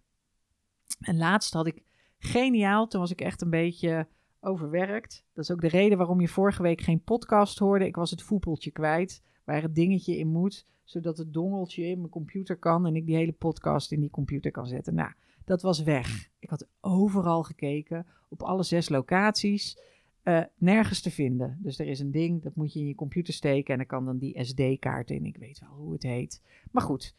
En 1.00 1.18
laatst 1.18 1.54
had 1.54 1.68
ik 1.68 1.84
geniaal, 2.18 2.88
toen 2.88 3.00
was 3.00 3.12
ik 3.12 3.22
echt 3.22 3.42
een 3.42 3.50
beetje 3.50 4.08
overwerkt. 4.40 5.24
Dat 5.34 5.44
is 5.44 5.52
ook 5.52 5.62
de 5.62 5.68
reden 5.68 5.98
waarom 5.98 6.22
je 6.22 6.28
vorige 6.28 6.62
week 6.62 6.82
geen 6.82 7.04
podcast 7.04 7.60
hoorde. 7.60 7.86
Ik 7.86 7.96
was 7.96 8.12
het 8.12 8.22
voepeltje 8.22 8.72
kwijt, 8.72 9.22
waar 9.44 9.62
het 9.62 9.76
dingetje 9.76 10.18
in 10.18 10.28
moet, 10.28 10.66
zodat 10.84 11.18
het 11.18 11.34
dongeltje 11.34 11.86
in 11.86 11.98
mijn 11.98 12.10
computer 12.10 12.58
kan 12.58 12.86
en 12.86 12.96
ik 12.96 13.06
die 13.06 13.16
hele 13.16 13.32
podcast 13.32 13.92
in 13.92 14.00
die 14.00 14.10
computer 14.10 14.52
kan 14.52 14.68
zetten. 14.68 14.94
Nou, 14.94 15.12
dat 15.46 15.62
was 15.62 15.84
weg. 15.84 16.30
Ik 16.40 16.50
had 16.50 16.68
overal 16.82 17.44
gekeken, 17.44 18.06
op 18.30 18.44
alle 18.44 18.64
zes 18.64 18.90
locaties. 18.90 19.78
Uh, 20.24 20.42
nergens 20.58 21.02
te 21.02 21.12
vinden. 21.12 21.58
Dus 21.62 21.80
er 21.80 21.88
is 21.88 22.00
een 22.00 22.12
ding, 22.12 22.42
dat 22.44 22.56
moet 22.56 22.74
je 22.74 22.80
in 22.80 22.88
je 22.88 22.96
computer 22.96 23.34
steken 23.34 23.72
en 23.72 23.78
dan 23.78 23.88
kan 23.88 24.06
dan 24.06 24.18
die 24.18 24.44
SD-kaart 24.44 25.10
in. 25.10 25.26
Ik 25.26 25.38
weet 25.38 25.60
wel 25.60 25.70
hoe 25.70 25.94
het 25.94 26.04
heet. 26.04 26.42
Maar 26.72 26.84
goed, 26.84 27.16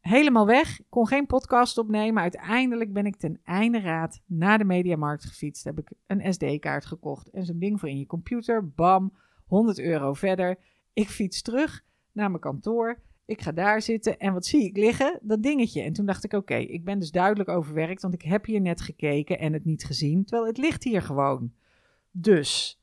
helemaal 0.00 0.46
weg. 0.46 0.80
Kon 0.88 1.06
geen 1.06 1.26
podcast 1.26 1.78
opnemen. 1.78 2.22
Uiteindelijk 2.22 2.92
ben 2.92 3.06
ik 3.06 3.16
ten 3.16 3.40
einde 3.44 3.80
raad 3.80 4.22
naar 4.26 4.58
de 4.58 4.64
Mediamarkt 4.64 5.24
gefietst. 5.24 5.64
Heb 5.64 5.78
ik 5.78 5.92
een 6.06 6.32
SD-kaart 6.32 6.86
gekocht 6.86 7.30
en 7.30 7.44
zo'n 7.44 7.58
ding 7.58 7.80
voor 7.80 7.88
in 7.88 7.98
je 7.98 8.06
computer. 8.06 8.68
Bam, 8.68 9.12
100 9.46 9.78
euro 9.78 10.12
verder. 10.12 10.58
Ik 10.92 11.08
fiets 11.08 11.42
terug 11.42 11.84
naar 12.12 12.28
mijn 12.28 12.42
kantoor. 12.42 13.00
Ik 13.24 13.40
ga 13.40 13.52
daar 13.52 13.82
zitten 13.82 14.18
en 14.18 14.32
wat 14.32 14.46
zie 14.46 14.64
ik 14.64 14.76
liggen? 14.76 15.18
Dat 15.22 15.42
dingetje. 15.42 15.82
En 15.82 15.92
toen 15.92 16.06
dacht 16.06 16.24
ik, 16.24 16.32
oké, 16.32 16.54
ik 16.54 16.84
ben 16.84 16.98
dus 16.98 17.10
duidelijk 17.10 17.48
overwerkt, 17.48 18.02
want 18.02 18.14
ik 18.14 18.22
heb 18.22 18.44
hier 18.44 18.60
net 18.60 18.80
gekeken 18.80 19.38
en 19.38 19.52
het 19.52 19.64
niet 19.64 19.84
gezien, 19.84 20.24
terwijl 20.24 20.48
het 20.48 20.58
ligt 20.58 20.84
hier 20.84 21.02
gewoon. 21.02 21.52
Dus 22.10 22.80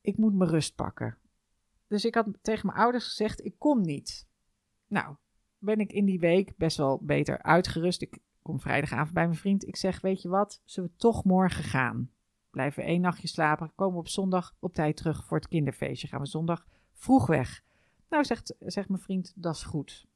ik 0.00 0.16
moet 0.16 0.34
mijn 0.34 0.50
rust 0.50 0.74
pakken. 0.74 1.18
Dus 1.86 2.04
ik 2.04 2.14
had 2.14 2.26
tegen 2.42 2.66
mijn 2.66 2.78
ouders 2.78 3.04
gezegd, 3.04 3.44
ik 3.44 3.54
kom 3.58 3.80
niet. 3.80 4.28
Nou, 4.86 5.16
ben 5.58 5.80
ik 5.80 5.92
in 5.92 6.04
die 6.04 6.18
week 6.18 6.56
best 6.56 6.76
wel 6.76 6.98
beter 7.02 7.42
uitgerust. 7.42 8.02
Ik 8.02 8.18
kom 8.42 8.60
vrijdagavond 8.60 9.12
bij 9.12 9.26
mijn 9.26 9.38
vriend. 9.38 9.66
Ik 9.66 9.76
zeg, 9.76 10.00
weet 10.00 10.22
je 10.22 10.28
wat, 10.28 10.60
zullen 10.64 10.90
we 10.90 10.96
toch 10.96 11.24
morgen 11.24 11.64
gaan? 11.64 12.10
Blijven 12.50 12.84
één 12.84 13.00
nachtje 13.00 13.28
slapen, 13.28 13.74
komen 13.74 13.98
op 13.98 14.08
zondag 14.08 14.54
op 14.58 14.74
tijd 14.74 14.96
terug 14.96 15.24
voor 15.24 15.36
het 15.36 15.48
kinderfeestje. 15.48 16.08
Gaan 16.08 16.20
we 16.20 16.26
zondag 16.26 16.66
vroeg 16.92 17.26
weg. 17.26 17.62
Nou, 18.08 18.24
zegt, 18.24 18.54
zegt 18.58 18.88
mijn 18.88 19.02
vriend, 19.02 19.32
dat 19.36 19.54
is 19.54 19.62
goed. 19.62 20.06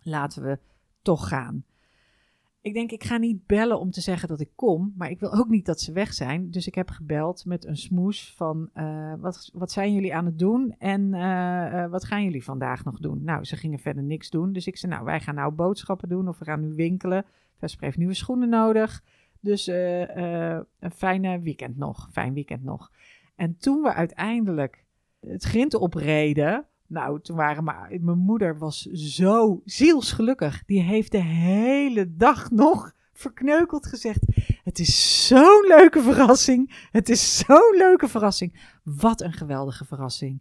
Laten 0.00 0.42
we 0.42 0.58
toch 1.02 1.28
gaan. 1.28 1.64
Ik 2.62 2.74
denk, 2.74 2.90
ik 2.90 3.04
ga 3.04 3.16
niet 3.16 3.46
bellen 3.46 3.78
om 3.80 3.90
te 3.90 4.00
zeggen 4.00 4.28
dat 4.28 4.40
ik 4.40 4.50
kom, 4.54 4.94
maar 4.96 5.10
ik 5.10 5.20
wil 5.20 5.32
ook 5.32 5.48
niet 5.48 5.66
dat 5.66 5.80
ze 5.80 5.92
weg 5.92 6.14
zijn. 6.14 6.50
Dus 6.50 6.66
ik 6.66 6.74
heb 6.74 6.90
gebeld 6.90 7.44
met 7.44 7.64
een 7.64 7.76
smoes 7.76 8.34
van, 8.36 8.70
uh, 8.74 9.14
wat, 9.18 9.50
wat 9.52 9.72
zijn 9.72 9.94
jullie 9.94 10.14
aan 10.14 10.26
het 10.26 10.38
doen 10.38 10.74
en 10.78 11.00
uh, 11.00 11.20
uh, 11.72 11.86
wat 11.90 12.04
gaan 12.04 12.24
jullie 12.24 12.44
vandaag 12.44 12.84
nog 12.84 12.98
doen? 12.98 13.24
Nou, 13.24 13.44
ze 13.44 13.56
gingen 13.56 13.78
verder 13.78 14.02
niks 14.02 14.30
doen. 14.30 14.52
Dus 14.52 14.66
ik 14.66 14.76
zei, 14.76 14.92
nou, 14.92 15.04
wij 15.04 15.20
gaan 15.20 15.34
nou 15.34 15.52
boodschappen 15.52 16.08
doen 16.08 16.28
of 16.28 16.38
we 16.38 16.44
gaan 16.44 16.60
nu 16.60 16.74
winkelen. 16.74 17.24
Vesper 17.56 17.84
heeft 17.84 17.96
nieuwe 17.98 18.14
schoenen 18.14 18.48
nodig. 18.48 19.04
Dus 19.40 19.66
een 19.66 20.66
fijne 20.94 21.40
weekend 21.40 21.76
nog, 21.76 22.08
fijn 22.12 22.34
weekend 22.34 22.64
nog. 22.64 22.90
En 23.34 23.56
toen 23.56 23.82
we 23.82 23.94
uiteindelijk 23.94 24.84
het 25.20 25.44
grind 25.44 25.74
opreden, 25.74 26.66
nou, 26.92 27.20
toen 27.20 27.36
waren 27.36 27.64
mijn, 27.64 28.04
mijn 28.04 28.18
moeder 28.18 28.58
was 28.58 28.82
zo 28.92 29.62
zielsgelukkig. 29.64 30.64
Die 30.64 30.82
heeft 30.82 31.12
de 31.12 31.22
hele 31.22 32.16
dag 32.16 32.50
nog 32.50 32.92
verkneukeld 33.12 33.86
gezegd. 33.86 34.20
Het 34.64 34.78
is 34.78 35.26
zo'n 35.26 35.64
leuke 35.68 36.02
verrassing. 36.02 36.86
Het 36.90 37.08
is 37.08 37.38
zo'n 37.38 37.74
leuke 37.76 38.08
verrassing. 38.08 38.78
Wat 38.82 39.20
een 39.20 39.32
geweldige 39.32 39.84
verrassing. 39.84 40.40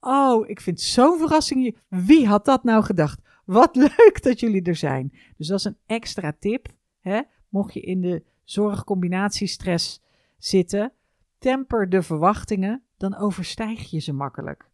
Oh, 0.00 0.48
ik 0.48 0.60
vind 0.60 0.80
zo'n 0.80 1.18
verrassing. 1.18 1.76
Wie 1.88 2.26
had 2.26 2.44
dat 2.44 2.64
nou 2.64 2.84
gedacht? 2.84 3.20
Wat 3.44 3.76
leuk 3.76 4.18
dat 4.22 4.40
jullie 4.40 4.62
er 4.62 4.76
zijn. 4.76 5.12
Dus 5.36 5.46
dat 5.46 5.58
is 5.58 5.64
een 5.64 5.78
extra 5.86 6.32
tip. 6.38 6.68
Hè? 7.00 7.20
Mocht 7.48 7.74
je 7.74 7.80
in 7.80 8.00
de 8.00 8.22
zorgcombinatiestress 8.44 10.00
zitten, 10.38 10.92
temper 11.38 11.88
de 11.88 12.02
verwachtingen, 12.02 12.82
dan 12.96 13.16
overstijg 13.16 13.90
je 13.90 13.98
ze 13.98 14.12
makkelijk. 14.12 14.70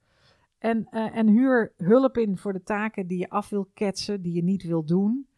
En, 0.59 0.87
uh, 0.91 1.17
en 1.17 1.29
huur 1.29 1.73
hulp 1.77 2.17
in 2.17 2.39
voor 2.39 2.53
de 2.53 2.63
taken 2.63 3.07
die 3.07 3.19
je 3.19 3.31
af 3.31 3.49
wil 3.49 3.71
ketsen, 3.75 4.23
die 4.23 4.33
je 4.33 4.43
niet 4.43 4.63
wil 4.63 4.85
doen. 4.85 5.29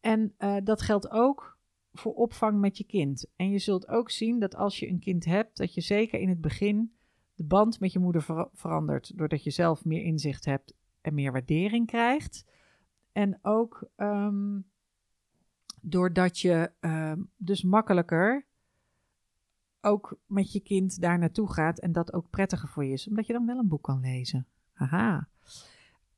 En 0.00 0.34
uh, 0.38 0.56
dat 0.64 0.82
geldt 0.82 1.10
ook 1.10 1.58
voor 1.92 2.14
opvang 2.14 2.60
met 2.60 2.78
je 2.78 2.84
kind. 2.84 3.26
En 3.36 3.50
je 3.50 3.58
zult 3.58 3.88
ook 3.88 4.10
zien 4.10 4.38
dat 4.38 4.56
als 4.56 4.78
je 4.78 4.88
een 4.88 5.00
kind 5.00 5.24
hebt, 5.24 5.56
dat 5.56 5.74
je 5.74 5.80
zeker 5.80 6.20
in 6.20 6.28
het 6.28 6.40
begin 6.40 6.92
de 7.34 7.44
band 7.44 7.80
met 7.80 7.92
je 7.92 7.98
moeder 7.98 8.22
ver 8.22 8.48
verandert. 8.52 9.18
Doordat 9.18 9.44
je 9.44 9.50
zelf 9.50 9.84
meer 9.84 10.02
inzicht 10.02 10.44
hebt 10.44 10.74
en 11.00 11.14
meer 11.14 11.32
waardering 11.32 11.86
krijgt. 11.86 12.44
En 13.12 13.38
ook 13.42 13.88
um, 13.96 14.64
doordat 15.80 16.38
je 16.38 16.70
um, 16.80 17.30
dus 17.36 17.62
makkelijker 17.62 18.46
ook 19.82 20.16
met 20.26 20.52
je 20.52 20.60
kind 20.60 21.00
daar 21.00 21.18
naartoe 21.18 21.52
gaat 21.52 21.78
en 21.78 21.92
dat 21.92 22.12
ook 22.12 22.30
prettiger 22.30 22.68
voor 22.68 22.84
je 22.84 22.92
is, 22.92 23.08
omdat 23.08 23.26
je 23.26 23.32
dan 23.32 23.46
wel 23.46 23.58
een 23.58 23.68
boek 23.68 23.82
kan 23.82 24.00
lezen. 24.00 24.46
Haha. 24.72 25.28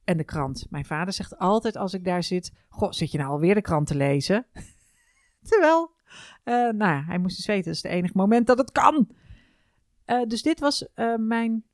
En 0.04 0.16
de 0.16 0.24
krant. 0.24 0.66
Mijn 0.70 0.84
vader 0.84 1.12
zegt 1.12 1.38
altijd 1.38 1.76
als 1.76 1.94
ik 1.94 2.04
daar 2.04 2.22
zit: 2.22 2.52
Goh, 2.68 2.92
zit 2.92 3.10
je 3.10 3.18
nou 3.18 3.30
alweer 3.30 3.54
de 3.54 3.60
krant 3.60 3.86
te 3.86 3.96
lezen? 3.96 4.46
Terwijl, 5.48 5.90
uh, 6.44 6.70
nou 6.70 7.04
hij 7.04 7.18
moest 7.18 7.36
eens 7.36 7.46
weten, 7.46 7.64
dat 7.64 7.74
is 7.74 7.82
het 7.82 7.92
enige 7.92 8.16
moment 8.16 8.46
dat 8.46 8.58
het 8.58 8.72
kan. 8.72 9.08
Uh, 10.06 10.22
dus 10.26 10.42
dit 10.42 10.60
was 10.60 10.88
uh, 10.94 11.16
mijn 11.16 11.64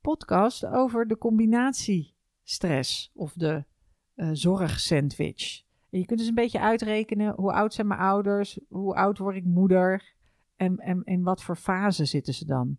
podcast 0.00 0.66
over 0.66 1.08
de 1.08 1.18
combinatie 1.18 2.14
stress 2.42 3.10
of 3.14 3.32
de 3.32 3.64
zorgsandwich. 4.32 5.62
Je 5.88 6.06
kunt 6.06 6.18
dus 6.18 6.28
een 6.28 6.34
beetje 6.34 6.60
uitrekenen 6.60 7.34
hoe 7.34 7.52
oud 7.52 7.74
zijn 7.74 7.86
mijn 7.86 8.00
ouders, 8.00 8.58
hoe 8.68 8.94
oud 8.94 9.18
word 9.18 9.36
ik 9.36 9.44
moeder. 9.44 10.14
En, 10.62 10.76
en 10.76 11.04
in 11.04 11.22
wat 11.22 11.42
voor 11.42 11.56
fase 11.56 12.04
zitten 12.04 12.34
ze 12.34 12.44
dan? 12.44 12.76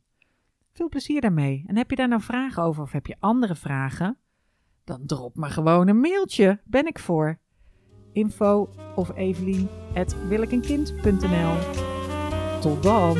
Veel 0.72 0.90
plezier 0.90 1.22
daarmee. 1.22 1.64
En 1.68 1.78
heb 1.78 1.90
je 1.90 1.96
daar 1.96 2.08
nou 2.08 2.22
vragen 2.22 2.64
over 2.64 2.84
of 2.84 2.92
heb 2.92 3.06
je 3.06 3.16
andere 3.20 3.56
vragen? 3.56 4.18
Dan 4.84 5.06
drop 5.06 5.36
maar 5.36 5.50
gewoon 5.50 5.88
een 5.88 6.00
mailtje. 6.00 6.62
Ben 6.66 6.88
ik 6.88 7.00
voor. 7.00 7.40
Info 8.12 8.70
of 8.96 9.16
Evelien 9.16 9.70
Tot 12.60 12.84
dan! 12.84 13.18